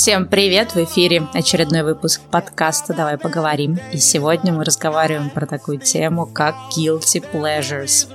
[0.00, 0.76] Всем привет!
[0.76, 3.80] В эфире очередной выпуск подкаста «Давай поговорим».
[3.92, 8.06] И сегодня мы разговариваем про такую тему, как guilty pleasures.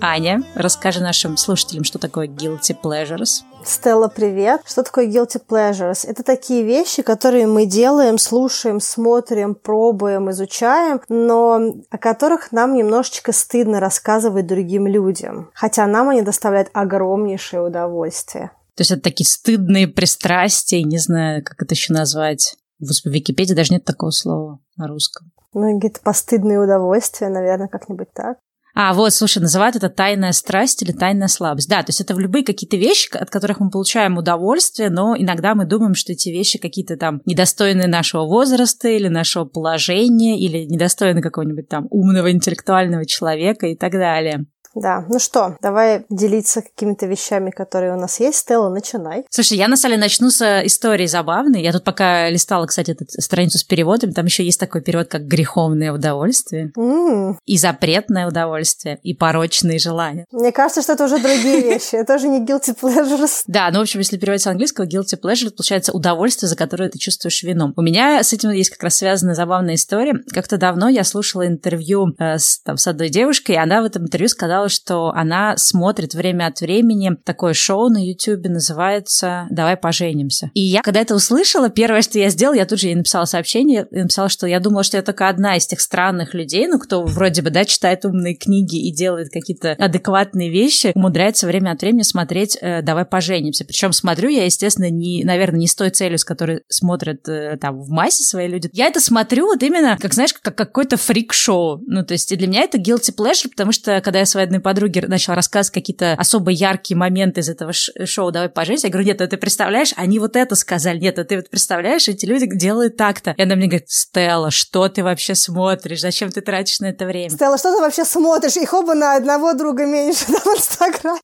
[0.00, 3.42] Аня, расскажи нашим слушателям, что такое guilty pleasures.
[3.64, 4.62] Стелла, привет.
[4.66, 6.04] Что такое guilty pleasures?
[6.04, 11.60] Это такие вещи, которые мы делаем, слушаем, смотрим, пробуем, изучаем, но
[11.90, 18.50] о которых нам немножечко стыдно рассказывать другим людям, хотя нам они доставляют огромнейшее удовольствие.
[18.80, 22.56] То есть это такие стыдные пристрастия, не знаю, как это еще назвать.
[22.78, 25.30] В Википедии даже нет такого слова на русском.
[25.52, 28.38] Ну, какие-то постыдные удовольствия, наверное, как-нибудь так.
[28.74, 31.68] А, вот, слушай, называют это тайная страсть или тайная слабость.
[31.68, 35.54] Да, то есть это в любые какие-то вещи, от которых мы получаем удовольствие, но иногда
[35.54, 41.20] мы думаем, что эти вещи какие-то там недостойны нашего возраста или нашего положения, или недостойны
[41.20, 44.46] какого-нибудь там умного интеллектуального человека и так далее.
[44.74, 48.38] Да, ну что, давай делиться какими-то вещами, которые у нас есть.
[48.38, 49.24] Стелла, начинай.
[49.30, 51.62] Слушай, я на самом деле начну с истории забавной.
[51.62, 55.26] Я тут пока листала, кстати, эту страницу с переводом, там еще есть такой перевод, как
[55.26, 57.36] греховное удовольствие, mm.
[57.44, 60.26] и запретное удовольствие, и порочные желания.
[60.30, 61.96] Мне кажется, что это уже другие вещи.
[61.96, 63.42] Это уже не guilty pleasures.
[63.46, 66.98] Да, ну, в общем, если переводить с английского, guilty pleasure, получается удовольствие, за которое ты
[66.98, 67.72] чувствуешь вином.
[67.76, 70.14] У меня с этим есть как раз связанная забавная история.
[70.32, 74.04] Как-то давно я слушала интервью э, с, там, с одной девушкой, и она в этом
[74.04, 79.76] интервью сказала, сказала, что она смотрит время от времени такое шоу на YouTube, называется «Давай
[79.76, 80.50] поженимся».
[80.54, 83.86] И я, когда это услышала, первое, что я сделала, я тут же ей написала сообщение,
[83.90, 87.02] и написала, что я думала, что я только одна из тех странных людей, ну, кто
[87.04, 92.02] вроде бы, да, читает умные книги и делает какие-то адекватные вещи, умудряется время от времени
[92.02, 93.64] смотреть э, «Давай поженимся».
[93.64, 97.80] Причем смотрю я, естественно, не, наверное, не с той целью, с которой смотрят э, там
[97.80, 98.68] в массе свои люди.
[98.72, 101.82] Я это смотрю вот именно, как, знаешь, как какой-то фрик-шоу.
[101.86, 105.02] Ну, то есть для меня это guilty pleasure, потому что когда я своей одной подруге
[105.06, 109.26] начала рассказывать какие-то особо яркие моменты из этого шоу «Давай поженимся», я говорю, нет, а
[109.26, 113.34] ты представляешь, они вот это сказали, нет, а ты вот представляешь, эти люди делают так-то.
[113.36, 117.30] И она мне говорит, Стелла, что ты вообще смотришь, зачем ты тратишь на это время?
[117.30, 118.56] Стелла, что ты вообще смотришь?
[118.56, 121.20] Их оба на одного друга меньше да, в Инстаграме.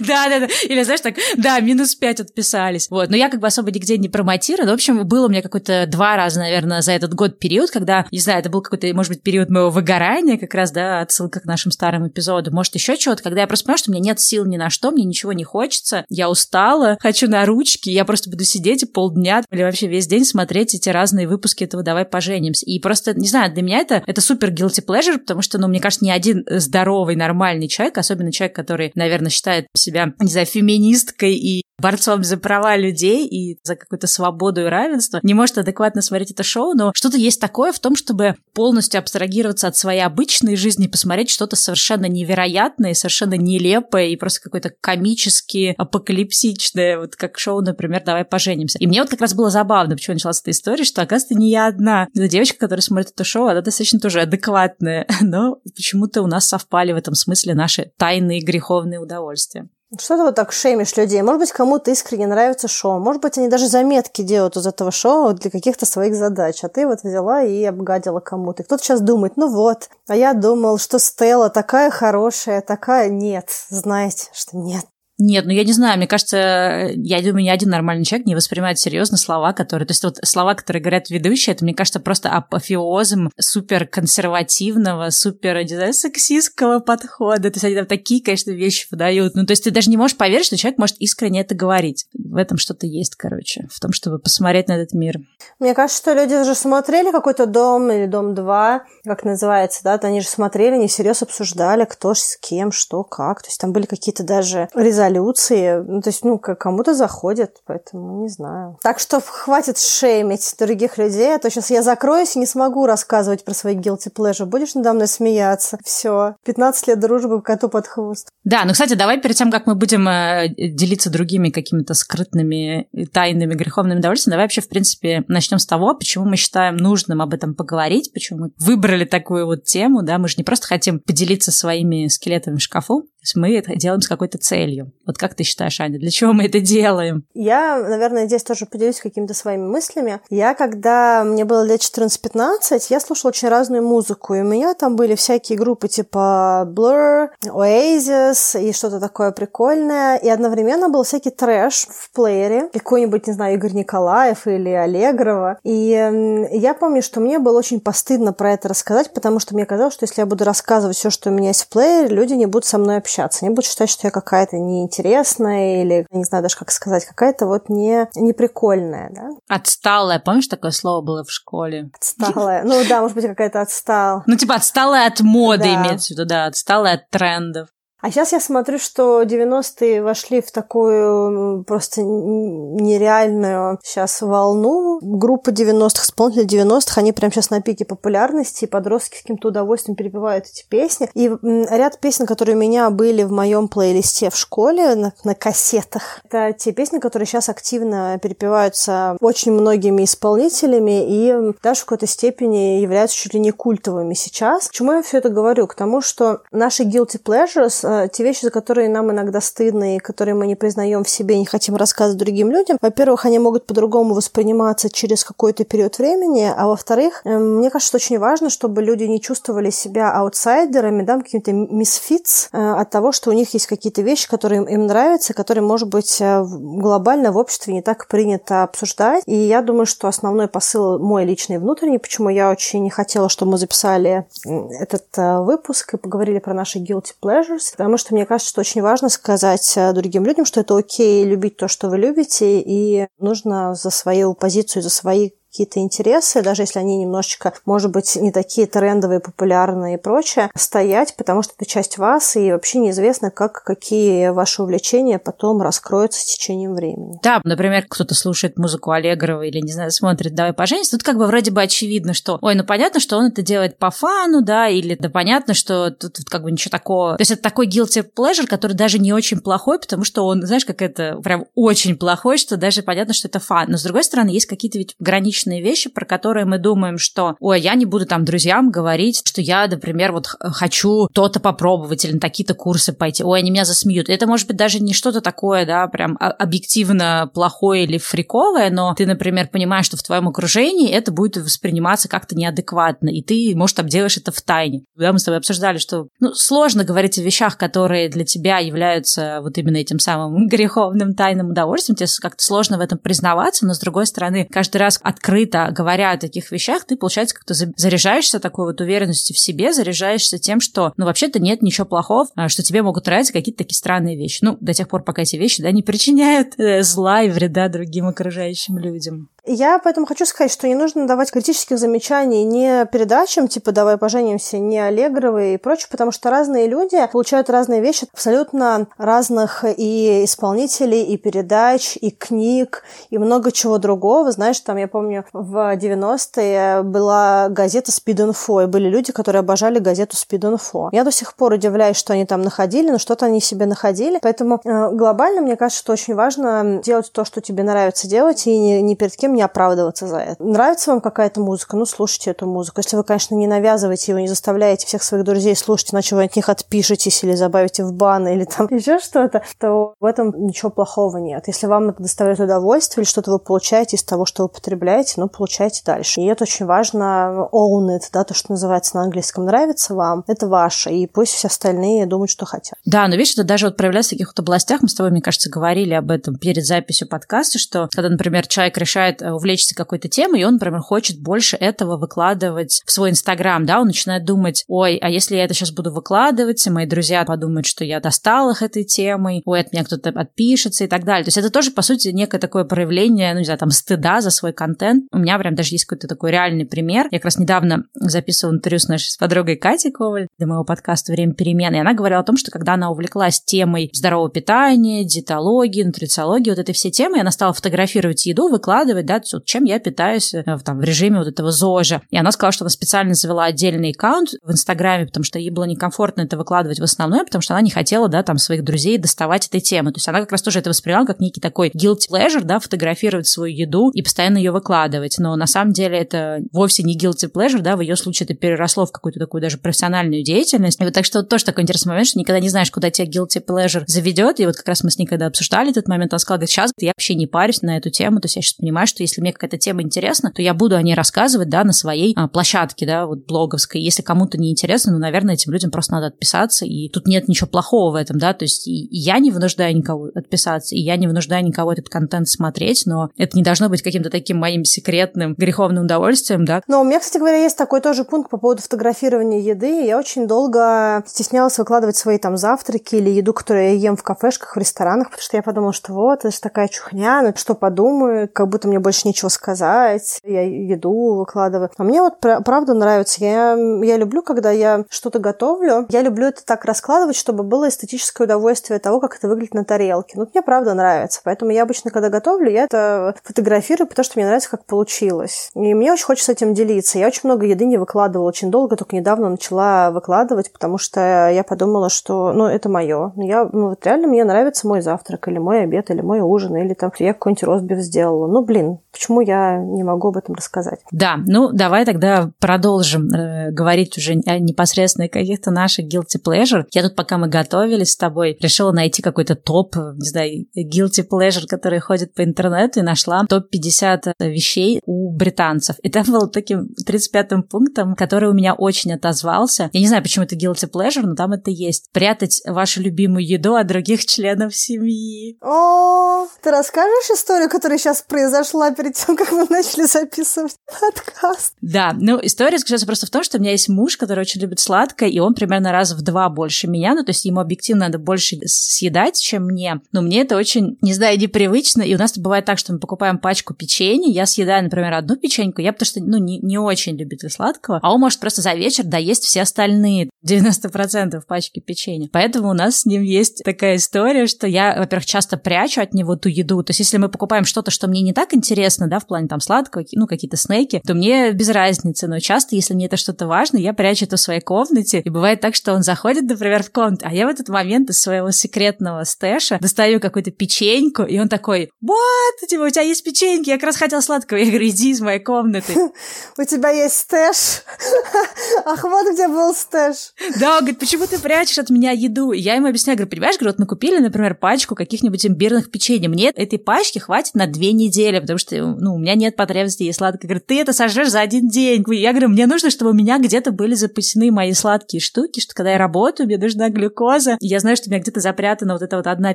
[0.00, 0.48] Да, да, да.
[0.64, 2.88] Или, знаешь, так, да, минус пять отписались.
[2.90, 3.10] Вот.
[3.10, 4.72] Но я как бы особо нигде не промотирована.
[4.72, 8.18] В общем, было у меня какой-то два раза, наверное, за этот год период, когда, не
[8.18, 11.72] знаю, это был какой-то, может быть, период моего выгорания, как раз, да, отсылка к нашим
[11.72, 12.54] старым эпизодам.
[12.54, 14.90] Может, еще чего-то, когда я просто понимаю, что у меня нет сил ни на что,
[14.90, 19.42] мне ничего не хочется, я устала, хочу на ручки, я просто буду сидеть и полдня
[19.50, 22.64] или вообще весь день смотреть эти разные выпуски этого «Давай поженимся».
[22.66, 25.80] И просто, не знаю, для меня это, это супер guilty pleasure, потому что, ну, мне
[25.80, 31.34] кажется, ни один здоровый, нормальный человек, особенно человек, который, наверное, считает себя, не знаю, феминисткой
[31.34, 36.30] и борцом за права людей и за какую-то свободу и равенство, не может адекватно смотреть
[36.30, 40.86] это шоу, но что-то есть такое в том, чтобы полностью абстрагироваться от своей обычной жизни
[40.86, 47.60] и посмотреть что-то совершенно невероятное, совершенно нелепое и просто какое-то комически апокалипсичное, вот как шоу,
[47.60, 48.78] например, «Давай поженимся».
[48.78, 51.66] И мне вот как раз было забавно, почему началась эта история, что, оказывается, не я
[51.66, 52.06] одна.
[52.14, 56.92] Эта девочка, которая смотрит это шоу, она достаточно тоже адекватная, но почему-то у нас совпали
[56.92, 59.68] в этом смысле наши тайные греховные удовольствия.
[59.98, 61.20] Что ты вот так шеймишь людей?
[61.20, 62.98] Может быть, кому-то искренне нравится шоу.
[62.98, 66.64] Может быть, они даже заметки делают из этого шоу для каких-то своих задач.
[66.64, 68.64] А ты вот взяла и обгадила кому-то.
[68.64, 73.50] Кто-то сейчас думает, ну вот, а я думал, что Стелла такая хорошая, такая нет.
[73.68, 74.86] Знаете, что нет.
[75.18, 78.78] Нет, ну я не знаю, мне кажется, я думаю, ни один нормальный человек не воспринимает
[78.78, 79.86] серьезно слова, которые...
[79.86, 85.58] То есть вот слова, которые говорят ведущие, это, мне кажется, просто апофеозом супер консервативного, супер,
[85.62, 87.50] не знаю, сексистского подхода.
[87.50, 89.34] То есть они там такие, конечно, вещи подают.
[89.34, 92.06] Ну, то есть ты даже не можешь поверить, что человек может искренне это говорить.
[92.14, 95.18] В этом что-то есть, короче, в том, чтобы посмотреть на этот мир.
[95.60, 100.20] Мне кажется, что люди уже смотрели какой-то дом или дом 2, как называется, да, они
[100.20, 103.42] же смотрели, не всерьез обсуждали, кто с кем, что, как.
[103.42, 105.82] То есть там были какие-то даже резолюции эволюции.
[105.86, 108.78] Ну, то есть, ну, кому-то заходит, поэтому не знаю.
[108.82, 113.44] Так что хватит шеймить других людей, а то сейчас я закроюсь и не смогу рассказывать
[113.44, 114.46] про свои guilty pleasure.
[114.46, 115.78] Будешь надо мной смеяться.
[115.84, 116.36] Все.
[116.44, 118.28] 15 лет дружбы коту под хвост.
[118.44, 123.54] Да, ну, кстати, давай перед тем, как мы будем э, делиться другими какими-то скрытными, тайными,
[123.54, 127.54] греховными удовольствиями, давай вообще, в принципе, начнем с того, почему мы считаем нужным об этом
[127.54, 132.08] поговорить, почему мы выбрали такую вот тему, да, мы же не просто хотим поделиться своими
[132.08, 134.90] скелетами в шкафу, то есть мы это делаем с какой-то целью.
[135.06, 137.24] Вот как ты считаешь, Аня, для чего мы это делаем?
[137.34, 140.20] Я, наверное, здесь тоже поделюсь какими-то своими мыслями.
[140.28, 144.96] Я, когда мне было лет 14-15, я слушала очень разную музыку, и у меня там
[144.96, 151.86] были всякие группы типа Blur, Oasis и что-то такое прикольное, и одновременно был всякий трэш
[151.88, 155.60] в плеере, какой-нибудь, не знаю, Игорь Николаев или Аллегрова.
[155.62, 159.94] И я помню, что мне было очень постыдно про это рассказать, потому что мне казалось,
[159.94, 162.64] что если я буду рассказывать все, что у меня есть в плеере, люди не будут
[162.64, 163.44] со мной общаться общаться.
[163.44, 167.68] Они будут считать, что я какая-то неинтересная или, не знаю даже как сказать, какая-то вот
[167.68, 169.28] не, неприкольная, да.
[169.48, 170.18] Отсталая.
[170.18, 171.90] Помнишь, такое слово было в школе?
[171.94, 172.64] Отсталая.
[172.64, 174.22] Ну да, может быть, какая-то отстала.
[174.26, 177.68] Ну, типа отсталая от моды имеется в виду, да, отсталая от трендов.
[178.02, 184.98] А сейчас я смотрю, что 90-е вошли в такую просто нереальную сейчас волну.
[185.00, 189.94] Группа 90-х, исполнители 90-х, они прямо сейчас на пике популярности, и подростки с каким-то удовольствием
[189.94, 191.08] перепевают эти песни.
[191.14, 191.30] И
[191.70, 196.52] ряд песен, которые у меня были в моем плейлисте в школе на, на кассетах, это
[196.58, 203.16] те песни, которые сейчас активно перепеваются очень многими исполнителями и даже в какой-то степени являются
[203.16, 204.66] чуть ли не культовыми сейчас.
[204.66, 205.68] К чему я все это говорю?
[205.68, 209.98] К тому, что наши guilty pleasures Э, те вещи, за которые нам иногда стыдно и
[209.98, 214.14] которые мы не признаем в себе, не хотим рассказывать другим людям, во-первых, они могут по-другому
[214.14, 219.20] восприниматься через какой-то период времени, а во-вторых, э, мне кажется, очень важно, чтобы люди не
[219.20, 224.28] чувствовали себя аутсайдерами, да, какими-то мисфитс э, от того, что у них есть какие-то вещи,
[224.28, 229.22] которые им нравятся, которые, может быть, глобально в обществе не так принято обсуждать.
[229.26, 233.52] И я думаю, что основной посыл мой личный внутренний, почему я очень не хотела, чтобы
[233.52, 238.60] мы записали этот выпуск и поговорили про наши guilty pleasures, потому что мне кажется, что
[238.60, 243.08] очень важно сказать э, другим людям, что это окей любить то, что вы любите, и
[243.18, 248.32] нужно за свою позицию, за свои какие-то интересы, даже если они немножечко, может быть, не
[248.32, 253.62] такие трендовые, популярные и прочее, стоять, потому что это часть вас, и вообще неизвестно, как
[253.62, 257.18] какие ваши увлечения потом раскроются с течением времени.
[257.22, 261.26] Да, например, кто-то слушает музыку Аллегрова или, не знаю, смотрит «Давай поженимся», тут как бы
[261.26, 264.96] вроде бы очевидно, что, ой, ну понятно, что он это делает по фану, да, или
[264.98, 267.16] да понятно, что тут, тут как бы ничего такого.
[267.16, 270.64] То есть это такой guilty pleasure, который даже не очень плохой, потому что он, знаешь,
[270.64, 273.66] как это прям очень плохой, что даже понятно, что это фан.
[273.68, 277.36] Но с другой стороны, есть какие-то ведь граничные личные вещи, про которые мы думаем, что,
[277.40, 282.12] ой, я не буду там друзьям говорить, что я, например, вот хочу то-то попробовать или
[282.12, 284.08] на такие-то курсы пойти, ой, они меня засмеют.
[284.08, 289.06] Это может быть даже не что-то такое, да, прям объективно плохое или фриковое, но ты,
[289.06, 294.16] например, понимаешь, что в твоем окружении это будет восприниматься как-то неадекватно, и ты, может, обделаешь
[294.16, 294.84] это в тайне.
[294.96, 299.40] Да, мы с тобой обсуждали, что ну, сложно говорить о вещах, которые для тебя являются
[299.42, 303.78] вот именно этим самым греховным тайным удовольствием, тебе как-то сложно в этом признаваться, но, с
[303.78, 308.66] другой стороны, каждый раз открыть открыто говоря о таких вещах, ты, получается, как-то заряжаешься такой
[308.66, 312.82] вот уверенностью в себе, заряжаешься тем, что, ну, вообще-то нет ничего плохого, а, что тебе
[312.82, 314.40] могут нравиться какие-то такие странные вещи.
[314.42, 318.06] Ну, до тех пор, пока эти вещи, да, не причиняют э, зла и вреда другим
[318.06, 319.28] окружающим людям.
[319.44, 324.58] Я поэтому хочу сказать, что не нужно давать критических замечаний не передачам, типа «давай поженимся»,
[324.58, 331.02] не Аллегровой и прочее, потому что разные люди получают разные вещи, абсолютно разных и исполнителей,
[331.02, 334.30] и передач, и книг, и много чего другого.
[334.30, 340.16] Знаешь, там, я помню, в 90-е была газета Info, и были люди, которые обожали газету
[340.16, 340.88] Info.
[340.92, 344.20] Я до сих пор удивляюсь, что они там находили, но что-то они себе находили.
[344.22, 348.56] Поэтому э, глобально, мне кажется, что очень важно делать то, что тебе нравится делать, и
[348.56, 350.42] ни, ни перед кем не оправдываться за это.
[350.42, 351.76] Нравится вам какая-то музыка?
[351.76, 352.80] Ну, слушайте эту музыку.
[352.80, 356.36] Если вы, конечно, не навязываете его, не заставляете всех своих друзей слушать, иначе вы от
[356.36, 361.18] них отпишетесь или забавите в бан или там еще что-то, то в этом ничего плохого
[361.18, 361.44] нет.
[361.46, 365.28] Если вам это доставляет удовольствие или что-то вы получаете из того, что вы потребляете, ну,
[365.28, 366.20] получайте дальше.
[366.20, 369.44] И это очень важно own it, да, то, что называется на английском.
[369.44, 372.78] Нравится вам, это ваше, и пусть все остальные думают, что хотят.
[372.84, 375.50] Да, но видишь, это даже вот проявляется в каких-то областях, мы с тобой, мне кажется,
[375.50, 380.40] говорили об этом перед записью подкаста, что когда, например, человек решает Э, увлечься какой-то темой,
[380.40, 384.96] и он, например, хочет больше этого выкладывать в свой Инстаграм, да, он начинает думать, ой,
[384.96, 388.84] а если я это сейчас буду выкладывать, мои друзья подумают, что я достал их этой
[388.84, 391.24] темой, ой, от меня кто-то отпишется и так далее.
[391.24, 394.30] То есть это тоже, по сути, некое такое проявление, ну, не знаю, там, стыда за
[394.30, 395.04] свой контент.
[395.12, 397.06] У меня прям даже есть какой-то такой реальный пример.
[397.10, 401.34] Я как раз недавно записывала интервью с нашей подругой Катей Коваль для моего подкаста «Время
[401.34, 406.50] перемен», и она говорила о том, что когда она увлеклась темой здорового питания, диетологии, нутрициологии,
[406.50, 410.44] вот этой все темы, она стала фотографировать еду, выкладывать, да, вот чем я питаюсь э,
[410.64, 412.02] там, в режиме вот этого ЗОЖа.
[412.10, 415.64] И она сказала, что она специально завела отдельный аккаунт в Инстаграме, потому что ей было
[415.64, 419.46] некомфортно это выкладывать в основное, потому что она не хотела, да, там, своих друзей доставать
[419.46, 419.92] этой темы.
[419.92, 423.26] То есть она как раз тоже это восприняла как некий такой guilty pleasure, да, фотографировать
[423.26, 425.16] свою еду и постоянно ее выкладывать.
[425.18, 428.86] Но на самом деле это вовсе не guilty pleasure, да, в ее случае это переросло
[428.86, 430.80] в какую-то такую даже профессиональную деятельность.
[430.80, 433.06] И вот так что вот тоже такой интересный момент, что никогда не знаешь, куда тебя
[433.06, 434.40] guilty pleasure заведет.
[434.40, 436.92] И вот как раз мы с ней когда обсуждали этот момент, она сказала, сейчас я
[436.96, 439.58] вообще не парюсь на эту тему, то есть я сейчас понимаю, что если мне какая-то
[439.58, 443.26] тема интересна, то я буду о ней рассказывать, да, на своей а, площадке, да, вот
[443.26, 443.80] блоговской.
[443.80, 447.48] Если кому-то не интересно, ну, наверное, этим людям просто надо отписаться, и тут нет ничего
[447.48, 450.96] плохого в этом, да, то есть и, и я не вынуждаю никого отписаться, и я
[450.96, 455.34] не вынуждаю никого этот контент смотреть, но это не должно быть каким-то таким моим секретным
[455.36, 456.62] греховным удовольствием, да.
[456.68, 459.84] Но у меня, кстати говоря, есть такой тоже пункт по поводу фотографирования еды.
[459.84, 464.56] Я очень долго стеснялась выкладывать свои там завтраки или еду, которую я ем в кафешках,
[464.56, 468.32] в ресторанах, потому что я подумала, что вот, это же такая чухня, ну что подумают,
[468.32, 471.70] как будто мне больше нечего сказать, я еду выкладываю.
[471.76, 473.24] А мне вот правда нравится.
[473.24, 478.26] Я, я люблю, когда я что-то готовлю, я люблю это так раскладывать, чтобы было эстетическое
[478.26, 480.14] удовольствие того, как это выглядит на тарелке.
[480.16, 481.20] Ну, мне правда нравится.
[481.24, 485.50] Поэтому я обычно, когда готовлю, я это фотографирую, потому что мне нравится, как получилось.
[485.54, 486.98] И мне очень хочется этим делиться.
[486.98, 491.42] Я очень много еды не выкладывала очень долго, только недавно начала выкладывать, потому что я
[491.44, 493.12] подумала, что, ну, это мое.
[493.16, 496.56] Ну, я, ну, вот реально мне нравится мой завтрак, или мой обед, или мой ужин,
[496.56, 498.26] или там я какой-нибудь ростбиф сделала.
[498.26, 500.80] Ну, блин, почему я не могу об этом рассказать?
[500.90, 506.64] Да, ну, давай тогда продолжим э, говорить уже о непосредственно каких-то наших guilty pleasure.
[506.72, 511.46] Я тут, пока мы готовились с тобой, решила найти какой-то топ, не знаю, guilty pleasure,
[511.48, 515.76] который ходит по интернету, и нашла топ-50 вещей у британцев.
[515.82, 519.70] И там был таким 35-м пунктом, который у меня очень отозвался.
[519.72, 521.90] Я не знаю, почему это guilty pleasure, но там это есть.
[521.92, 525.38] Прятать вашу любимую еду от других членов семьи.
[525.40, 531.54] О, ты расскажешь историю, которая сейчас произошла перед тем, как мы начали записывать подкаст?
[531.60, 534.60] Да, ну история заключается просто в том, что у меня есть муж, который очень любит
[534.60, 537.98] сладкое, и он примерно раз в два больше меня, ну то есть ему объективно надо
[537.98, 539.80] больше съедать, чем мне.
[539.92, 543.18] Но мне это очень, не знаю, непривычно, и у нас бывает так, что мы покупаем
[543.18, 547.30] пачку печенья, я съедаю, например, одну печеньку, я потому что, ну, не, не очень любитель
[547.30, 552.08] сладкого, а он может просто за вечер доесть все остальные 90% пачки печенья.
[552.12, 556.16] Поэтому у нас с ним есть такая история, что я, во-первых, часто прячу от него
[556.16, 556.62] ту еду.
[556.62, 559.40] То есть, если мы покупаем что-то, что мне не так интересно, да, в плане там
[559.40, 562.06] сладкого, ну, какие-то снеки, то мне без разницы.
[562.06, 565.00] Но часто, если мне это что-то важно, я прячу это в своей комнате.
[565.04, 568.00] И бывает так, что он заходит, например, в комнату, а я в этот момент из
[568.00, 573.04] своего секретного stash а достаю какую-то печеньку, и он такой, вот, типа, у тебя есть
[573.04, 574.38] печеньки, я как раз хотел сладкого.
[574.38, 575.74] Я говорю, иди из моей комнаты.
[576.38, 577.62] У тебя есть stash?
[578.64, 580.12] Ах, вот где был stash.
[580.38, 582.32] Да, он говорит, почему ты прячешь от меня еду?
[582.32, 586.08] И я ему объясняю, говорю, понимаешь, говорю, вот мы купили, например, пачку каких-нибудь имбирных печенье.
[586.08, 589.98] Мне этой пачки хватит на две недели, потому что, ну, у меня нет потребности есть
[589.98, 590.28] сладкое.
[590.28, 591.84] Говорит, ты это сожрешь за один день.
[591.88, 595.72] Я говорю, мне нужно, чтобы у меня где-то были запасены мои сладкие штуки, что когда
[595.72, 597.36] я работаю, мне нужна глюкоза.
[597.40, 599.34] Я знаю, что у меня где-то запрятана вот эта вот одна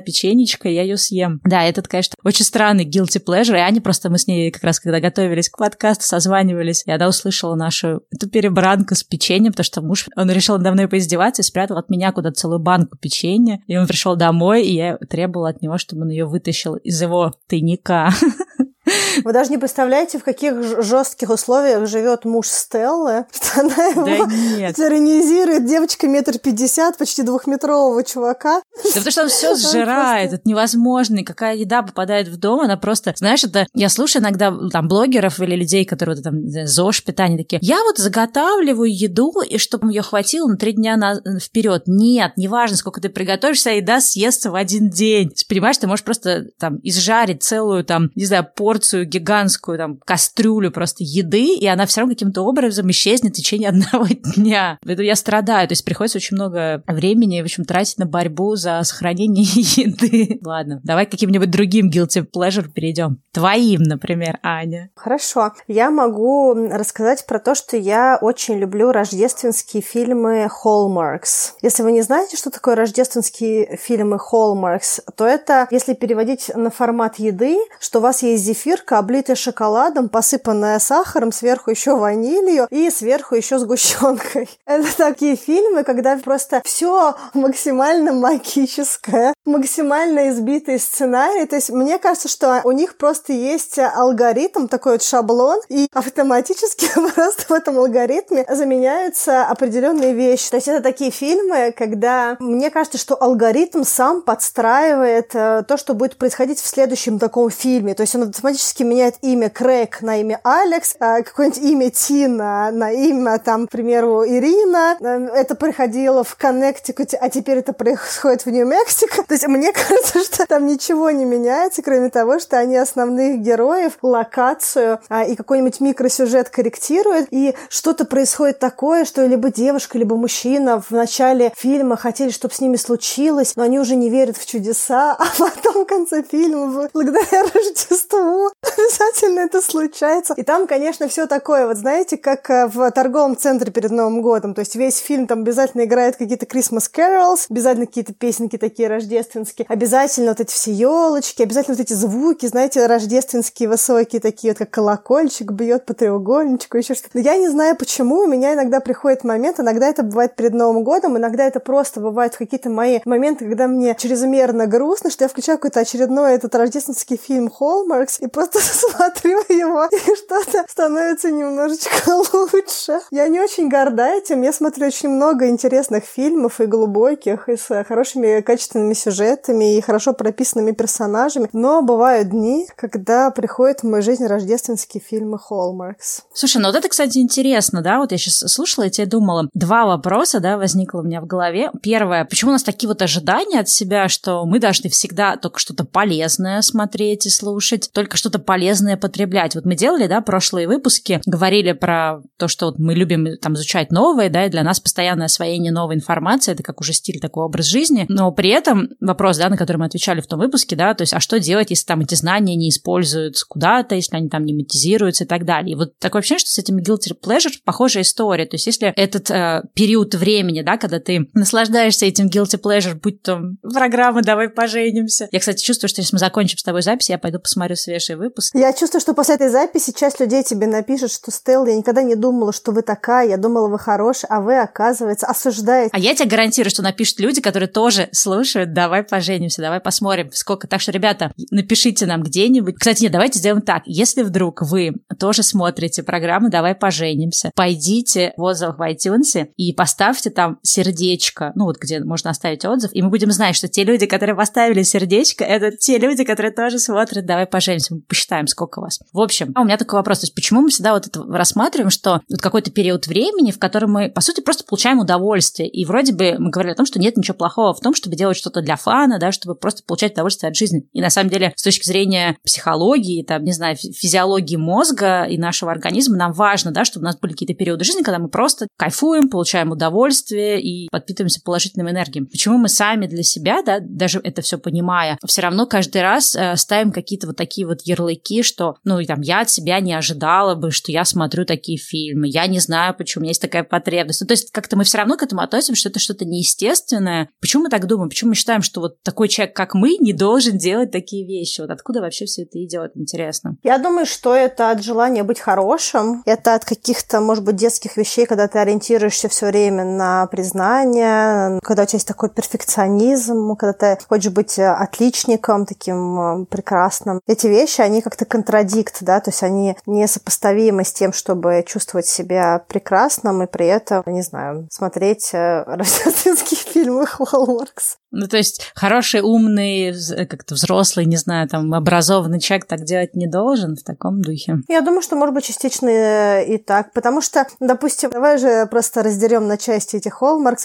[0.00, 1.40] печенечка, и я ее съем.
[1.44, 3.56] Да, этот, конечно, очень странный guilty pleasure.
[3.56, 7.08] И Аня просто мы с ней как раз, когда готовились к подкасту, созванивались, и она
[7.08, 11.44] услышала нашу эту перебранку с печеньем, потому что муж, он решил надо мной поиздеваться и
[11.44, 13.60] спрятал от меня куда-то целую банку печенья.
[13.66, 17.34] И он пришел домой, и я требовала от него, чтобы он ее вытащил из его
[17.48, 18.10] тайника.
[19.24, 24.72] Вы даже не представляете, в каких жестких условиях живет муж Стеллы, что она его да
[24.72, 25.66] тиранизирует.
[25.66, 28.62] Девочка метр пятьдесят, почти двухметрового чувака.
[28.84, 31.18] Да потому что он все сжирает, это невозможно.
[31.18, 33.14] И какая еда попадает в дом, она просто...
[33.16, 33.66] Знаешь, это...
[33.74, 37.58] Я слушаю иногда там блогеров или людей, которые вот, там ЗОЖ, питание такие.
[37.62, 41.20] Я вот заготавливаю еду, и чтобы ее хватило на три дня на...
[41.38, 41.84] вперед.
[41.86, 45.32] Нет, неважно, сколько ты приготовишь, вся еда съестся в один день.
[45.48, 51.04] Понимаешь, ты можешь просто там изжарить целую там, не знаю, порцию гигантскую там кастрюлю просто
[51.04, 54.78] еды, и она все равно каким-то образом исчезнет в течение одного дня.
[54.84, 58.82] Поэтому я страдаю, то есть приходится очень много времени, в общем, тратить на борьбу за
[58.84, 60.38] сохранение еды.
[60.44, 63.20] Ладно, давай каким-нибудь другим guilty pleasure перейдем.
[63.32, 64.90] Твоим, например, Аня.
[64.94, 65.52] Хорошо.
[65.66, 71.52] Я могу рассказать про то, что я очень люблю рождественские фильмы Hallmarks.
[71.62, 77.18] Если вы не знаете, что такое рождественские фильмы Hallmarks, то это, если переводить на формат
[77.18, 83.34] еды, что у вас есть зефирка, облитая шоколадом, посыпанная сахаром, сверху еще ванилью и сверху
[83.34, 84.48] еще сгущенкой.
[84.66, 91.46] Это такие фильмы, когда просто все максимально магическое, максимально избитый сценарий.
[91.46, 96.88] То есть мне кажется, что у них просто есть алгоритм, такой вот шаблон, и автоматически
[97.14, 100.50] просто в этом алгоритме заменяются определенные вещи.
[100.50, 105.94] То есть это такие фильмы, когда мне кажется, что алгоритм сам подстраивает э, то, что
[105.94, 107.94] будет происходить в следующем таком фильме.
[107.94, 112.90] То есть он автоматически меняет имя Крейг на имя Алекс, а какое-нибудь имя Тина на
[112.92, 114.96] имя, там, к примеру, Ирина.
[115.00, 119.22] Э, это происходило в Коннектикуте, а теперь это происходит в Нью-Мексико.
[119.22, 123.98] То есть мне кажется, что там ничего не меняется, кроме того, что они основных героев,
[124.02, 130.80] локацию а, и какой-нибудь микросюжет корректируют, и что-то происходит такое, что либо девушка, либо мужчина
[130.80, 135.12] в начале фильма хотели, чтобы с ними случилось, но они уже не верят в чудеса,
[135.18, 140.34] а потом в конце фильма, благодаря Рождеству, обязательно это случается.
[140.34, 144.54] И там, конечно, все такое, вот знаете, как э, в торговом центре перед Новым годом.
[144.54, 149.66] То есть весь фильм там обязательно играет какие-то Christmas carols, обязательно какие-то песенки такие рождественские,
[149.68, 154.70] обязательно вот эти все елочки, обязательно вот эти звуки, знаете, рождественские высокие такие, вот как
[154.70, 157.10] колокольчик бьет по треугольничку, еще что-то.
[157.14, 160.84] Но я не знаю почему, у меня иногда приходит момент, иногда это бывает перед Новым
[160.84, 165.58] годом, иногда это просто бывают какие-то мои моменты, когда мне чрезмерно грустно, что я включаю
[165.58, 173.00] какой-то очередной этот рождественский фильм Hallmarks и просто смотрю его, и что-то становится немножечко лучше.
[173.10, 174.42] Я не очень горда этим.
[174.42, 180.12] Я смотрю очень много интересных фильмов и глубоких, и с хорошими качественными сюжетами, и хорошо
[180.12, 181.48] прописанными персонажами.
[181.52, 186.22] Но бывают дни, когда приходит в мою жизнь рождественские фильмы Hallmarks.
[186.32, 187.98] Слушай, ну вот это, кстати, интересно, да?
[187.98, 189.48] Вот я сейчас слушала и тебе думала.
[189.54, 191.70] Два вопроса, да, возникло у меня в голове.
[191.82, 195.84] Первое, почему у нас такие вот ожидания от себя, что мы должны всегда только что-то
[195.84, 199.54] полезное смотреть и слушать, только что-то полезное потреблять.
[199.54, 203.90] Вот мы делали, да, прошлые выпуски, говорили про то, что вот мы любим там изучать
[203.90, 207.66] новое, да, и для нас постоянное освоение новой информации, это как уже стиль, такой образ
[207.66, 211.02] жизни, но при этом вопрос, да, на который мы отвечали в том выпуске, да, то
[211.02, 214.52] есть, а что делать, если там эти знания не используются куда-то, если они там не
[214.52, 215.72] монетизируются и так далее.
[215.72, 219.30] И вот такое ощущение, что с этим guilty pleasure похожая история, то есть, если этот
[219.30, 225.28] э, период времени, да, когда ты наслаждаешься этим guilty pleasure, будь то программа «Давай поженимся».
[225.30, 228.54] Я, кстати, чувствую, что если мы закончим с тобой запись, я пойду посмотрю свежий выпуск.
[228.54, 232.14] Я чувствую, что после этой записи часть людей тебе напишет, что Стелл, я никогда не
[232.14, 235.90] думала, что вы такая, я думала, вы хорошая, а вы, оказывается, осуждаете.
[235.92, 240.66] А я тебе гарантирую, что напишут люди, которые тоже слушают «Давай поженимся», «Давай посмотрим, сколько».
[240.66, 242.76] Так что, ребята, напишите нам где-нибудь.
[242.78, 243.82] Кстати, нет, давайте сделаем так.
[243.86, 250.30] Если вдруг вы тоже смотрите программу «Давай поженимся», пойдите в отзывах в iTunes и поставьте
[250.30, 254.06] там сердечко, ну вот где можно оставить отзыв, и мы будем знать, что те люди,
[254.06, 257.96] которые поставили сердечко, это те люди, которые тоже смотрят «Давай поженимся».
[258.06, 259.00] Посчитаем, сколько вас.
[259.12, 260.20] В общем, у меня такой вопрос.
[260.20, 263.92] То есть почему мы всегда вот это рассматриваем, что вот какой-то период времени, в котором
[263.92, 265.68] мы, по сути, просто получаем удовольствие.
[265.68, 268.36] И вроде бы мы говорили о том, что нет ничего плохого в том, чтобы делать
[268.36, 270.88] что-то для фана, да, чтобы просто получать удовольствие от жизни.
[270.92, 275.70] И на самом деле, с точки зрения психологии, там, не знаю, физиологии мозга и нашего
[275.70, 279.28] организма, нам важно, да, чтобы у нас были какие-то периоды жизни, когда мы просто кайфуем,
[279.28, 282.24] получаем удовольствие и подпитываемся положительной энергией.
[282.24, 286.56] Почему мы сами для себя, да, даже это все понимая, все равно каждый раз э,
[286.56, 290.70] ставим какие-то вот такие вот ярлыки, что, ну, там, я от себя не ожидала бы,
[290.70, 294.20] что я смотрю такие фильмы, я не знаю, почему у меня есть такая потребность.
[294.20, 297.30] Ну, то есть как-то мы все равно к этому относимся, что это что-то неестественное.
[297.40, 298.08] Почему мы так думаем?
[298.08, 301.60] Почему мы считаем, что вот такой человек, как мы, не должен делать такие вещи?
[301.60, 302.92] Вот откуда вообще все это идет?
[302.94, 303.56] Интересно.
[303.62, 308.26] Я думаю, что это от желания быть хорошим, это от каких-то, может быть, детских вещей,
[308.26, 314.04] когда ты ориентируешься все время на признание, когда у тебя есть такой перфекционизм, когда ты
[314.06, 317.20] хочешь быть отличником, таким э, прекрасным.
[317.26, 322.64] Эти вещи, они как-то контрадикт, да, то есть они несопоставимы с тем, чтобы чувствовать себя
[322.68, 327.98] прекрасным и при этом, не знаю, смотреть э, рождественские фильмы Hallmarks.
[328.10, 329.94] Ну, то есть хороший, умный,
[330.28, 334.56] как-то взрослый, не знаю, там, образованный человек так делать не должен в таком духе.
[334.68, 339.46] Я думаю, что, может быть, частично и так, потому что, допустим, давай же просто раздерем
[339.46, 340.64] на части эти Hallmarks.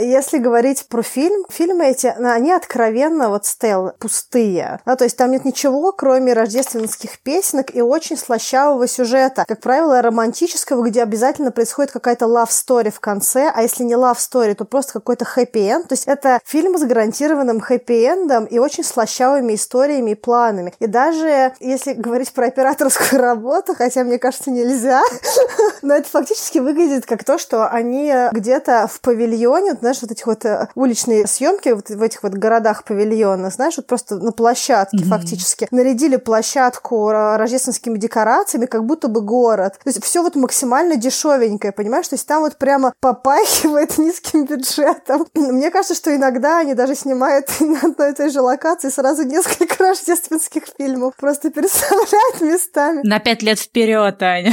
[0.00, 4.80] Если говорить про фильм, фильмы эти, они откровенно вот стел пустые.
[4.86, 9.44] Да, то есть там нет ничего, кроме рождественских песенок и очень слащавого сюжета.
[9.46, 14.18] Как правило, романтического, где обязательно происходит какая-то love story в конце, а если не love
[14.18, 15.88] story, то просто какой-то хэппи-энд.
[15.88, 20.74] То есть это фильм с гарантированным хэппи-эндом и очень слащавыми историями и планами.
[20.78, 25.02] И даже если говорить про операторскую работу, хотя мне кажется нельзя,
[25.82, 30.44] но это фактически выглядит как то, что они где-то в павильоне, знаешь, вот этих вот
[30.44, 35.08] э, уличные съемки вот в этих вот городах павильонах, знаешь, вот просто на площадке mm-hmm.
[35.08, 39.74] фактически нарядили площадку рождественскими декорациями, как будто бы город.
[39.82, 42.08] То есть все вот максимально дешевенькое, понимаешь?
[42.08, 45.26] То есть там вот прямо попахивает низким бюджетом.
[45.34, 49.76] Мне кажется, что иногда они даже снимают на одной и той же локации сразу несколько
[49.78, 51.14] рождественских фильмов.
[51.16, 53.00] Просто переставляют местами.
[53.02, 54.52] На пять лет вперед, Аня.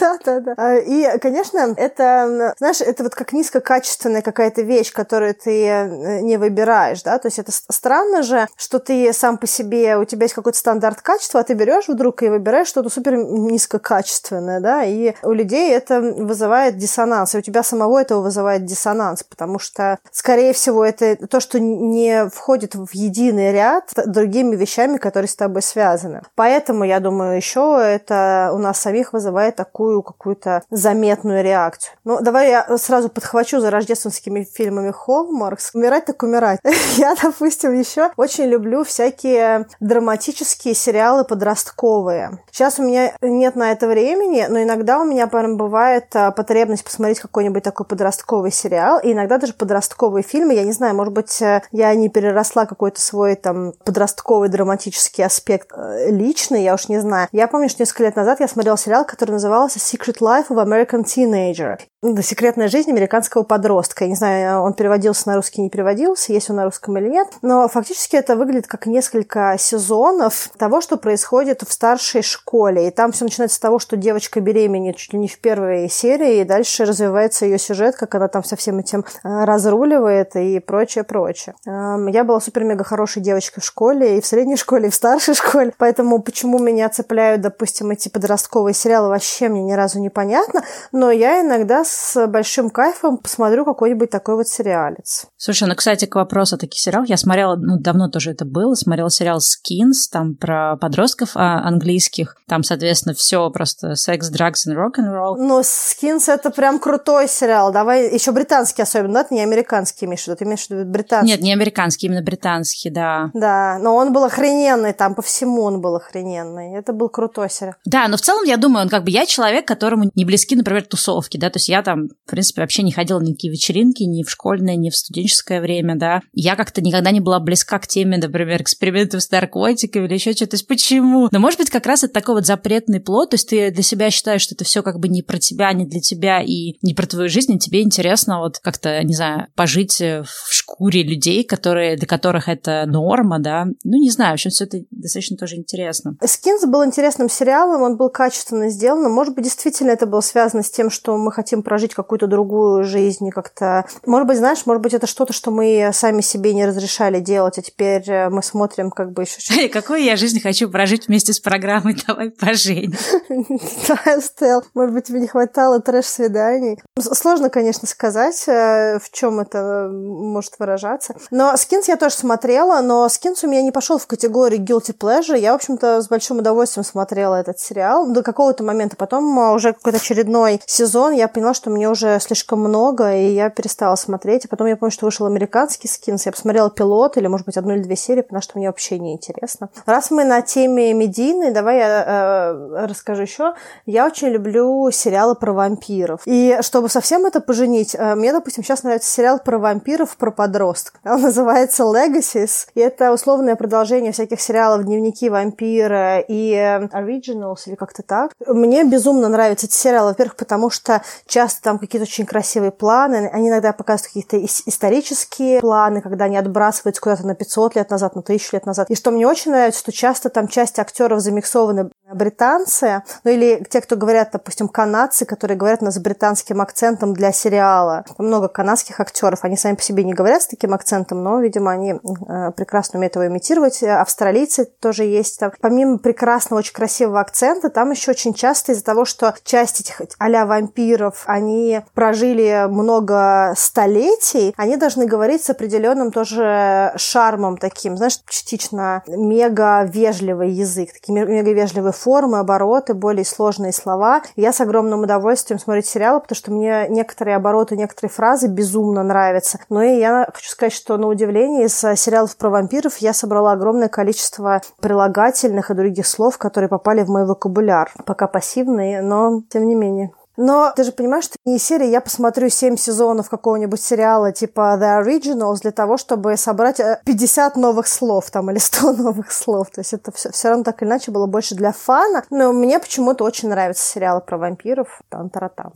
[0.00, 0.54] Да-да-да.
[0.56, 6.36] А, и, конечно, это, знаешь, это вот как низкокачественная какая-то вещь, которую ты э, не
[6.36, 10.34] выбираешь, да, то есть это странно же, что ты сам по себе, у тебя есть
[10.34, 15.32] какой-то стандарт качества, а ты берешь вдруг и выбираешь что-то супер низкокачественное, да, и у
[15.32, 20.84] людей это вызывает диссонанс, и у тебя самого этого вызывает диссонанс, потому что, скорее всего,
[20.84, 26.22] это то, что не входит в единый ряд с другими вещами, которые с тобой связаны.
[26.34, 31.94] Поэтому, я думаю, еще это у нас самих вызывает такую большую какую-то заметную реакцию.
[32.04, 35.70] Ну, давай я сразу подхвачу за рождественскими фильмами Hallmarks.
[35.74, 36.60] Умирать так умирать.
[36.96, 42.38] я, допустим, еще очень люблю всякие драматические сериалы подростковые.
[42.52, 46.84] Сейчас у меня нет на это времени, но иногда у меня прям бывает а, потребность
[46.84, 50.54] посмотреть какой-нибудь такой подростковый сериал, и иногда даже подростковые фильмы.
[50.54, 55.72] Я не знаю, может быть, э, я не переросла какой-то свой там подростковый драматический аспект
[55.74, 57.28] э, личный, я уж не знаю.
[57.32, 61.02] Я помню, что несколько лет назад я смотрела сериал, который назывался Secret Life of American
[61.04, 61.78] Teenager.
[62.02, 64.04] Секретная жизнь американского подростка.
[64.04, 67.28] Я не знаю, он переводился на русский, не переводился, есть он на русском или нет.
[67.42, 72.88] Но фактически это выглядит как несколько сезонов того, что происходит в старшей школе.
[72.88, 76.40] И там все начинается с того, что девочка беременеет чуть ли не в первой серии,
[76.40, 81.04] и дальше развивается ее сюжет, как она там со всем этим э, разруливает и прочее,
[81.04, 81.54] прочее.
[81.66, 85.34] Эм, я была супер-мега хорошей девочкой в школе, и в средней школе, и в старшей
[85.34, 85.74] школе.
[85.76, 90.62] Поэтому почему меня цепляют, допустим, эти подростковые сериалы, вообще мне ни разу не понятно.
[90.92, 95.26] Но я иногда с большим кайфом посмотрю какой-нибудь такой вот сериалец.
[95.36, 97.08] Слушай, ну, кстати, к вопросу о таких сериалах.
[97.08, 102.36] Я смотрела, ну, давно тоже это было, смотрела сериал Skins, там про подростков а, английских.
[102.46, 105.36] Там, соответственно, все просто секс, драгс и рок-н-ролл.
[105.36, 107.72] Ну, Skins это прям крутой сериал.
[107.72, 109.24] Давай, еще британский особенно, да?
[109.24, 111.32] Ты не американский имеешь в виду, ты имеешь в виду британский.
[111.32, 113.30] Нет, не американский, именно британский, да.
[113.34, 116.78] Да, но он был охрененный, там по всему он был охрененный.
[116.78, 117.74] Это был крутой сериал.
[117.84, 120.84] Да, но в целом я думаю, он как бы я человек, которому не близки, например,
[120.84, 124.22] тусовки, да, то есть я там, в принципе, вообще не ходила ни какие вечеринки, ни
[124.22, 126.20] в школьное, ни в студенческое время, да.
[126.32, 130.52] Я как-то никогда не была близка к теме, например, экспериментов с наркотиками или еще что-то.
[130.52, 131.28] То есть почему?
[131.30, 134.10] Но может быть как раз это такой вот запретный плод, то есть ты для себя
[134.10, 137.06] считаешь, что это все как бы не про тебя, не для тебя и не про
[137.06, 142.06] твою жизнь, и тебе интересно вот как-то, не знаю, пожить в шкуре людей, которые, для
[142.06, 143.66] которых это норма, да.
[143.84, 146.16] Ну, не знаю, в общем, все это достаточно тоже интересно.
[146.24, 149.10] Skins был интересным сериалом, он был качественно сделан.
[149.12, 153.30] Может быть, действительно это было связано с тем, что мы хотим прожить какую-то другую жизнь,
[153.30, 153.84] как-то...
[154.04, 157.62] Может быть, знаешь, может быть, это что-то, что мы сами себе не разрешали делать, а
[157.62, 159.68] теперь э, мы смотрим как бы еще...
[159.68, 162.94] Какую я жизнь хочу прожить вместе с программой «Давай поженим».
[163.86, 166.80] Да, Стелл, может быть, тебе не хватало трэш-свиданий.
[166.98, 171.14] Сложно, конечно, сказать, э, в чем это может выражаться.
[171.30, 175.38] Но Skins я тоже смотрела, но Skins у меня не пошел в категорию guilty pleasure.
[175.38, 178.96] Я, в общем-то, с большим удовольствием смотрела этот сериал до какого-то момента.
[178.96, 183.94] Потом уже какой-то очередной сезон я поняла, что мне уже слишком много, и я перестала
[183.94, 184.46] смотреть.
[184.46, 186.24] И потом я помню, что вышел американский Скинс.
[186.24, 189.12] Я посмотрела пилот или, может быть, одну или две серии, потому что мне вообще не
[189.12, 189.68] интересно.
[189.84, 193.52] Раз мы на теме медийной, давай я э, расскажу еще.
[193.84, 196.22] Я очень люблю сериалы про вампиров.
[196.24, 200.98] И чтобы совсем это поженить, э, мне, допустим, сейчас нравится сериал про вампиров, про подростков.
[201.04, 202.68] Он называется Legacies.
[202.74, 208.32] И это условное продолжение всяких сериалов «Дневники вампира» и э, Originals, или как-то так.
[208.46, 210.08] Мне безумно нравятся эти сериалы.
[210.12, 213.30] Во-первых, потому что часто там какие-то очень красивые планы.
[213.32, 218.20] Они иногда показывают какие-то исторические планы, когда они отбрасываются куда-то на 500 лет назад, на
[218.20, 218.90] 1000 лет назад.
[218.90, 223.80] И что мне очень нравится, что часто там часть актеров замиксованы британцы, ну или те,
[223.80, 228.04] кто говорят, допустим, канадцы, которые говорят нас с британским акцентом для сериала.
[228.16, 231.70] Там много канадских актеров, они сами по себе не говорят с таким акцентом, но, видимо,
[231.70, 233.82] они э, прекрасно умеют его имитировать.
[233.82, 235.52] Австралийцы тоже есть там.
[235.60, 240.46] Помимо прекрасного, очень красивого акцента, там еще очень часто из-за того, что часть этих а
[240.46, 249.02] вампиров, они прожили много столетий, они должны говорить с определенным тоже шармом таким, знаешь, частично
[249.06, 254.22] мега вежливый язык, такие мега вежливые формы, обороты, более сложные слова.
[254.36, 259.58] Я с огромным удовольствием смотрю сериалы, потому что мне некоторые обороты, некоторые фразы безумно нравятся.
[259.68, 263.88] Но и я хочу сказать, что на удивление из сериалов про вампиров я собрала огромное
[263.88, 267.90] количество прилагательных и других слов, которые попали в мой вокабуляр.
[268.04, 270.12] Пока пассивные, но тем не менее.
[270.36, 275.02] Но ты же понимаешь, что не серия, я посмотрю 7 сезонов какого-нибудь сериала типа The
[275.04, 279.70] Originals для того, чтобы собрать 50 э, новых слов там или 100 новых слов.
[279.70, 282.24] То есть это все, все равно так или иначе было больше для фана.
[282.30, 285.00] Но мне почему-то очень нравятся сериалы про вампиров.
[285.08, 285.72] Там-таратам.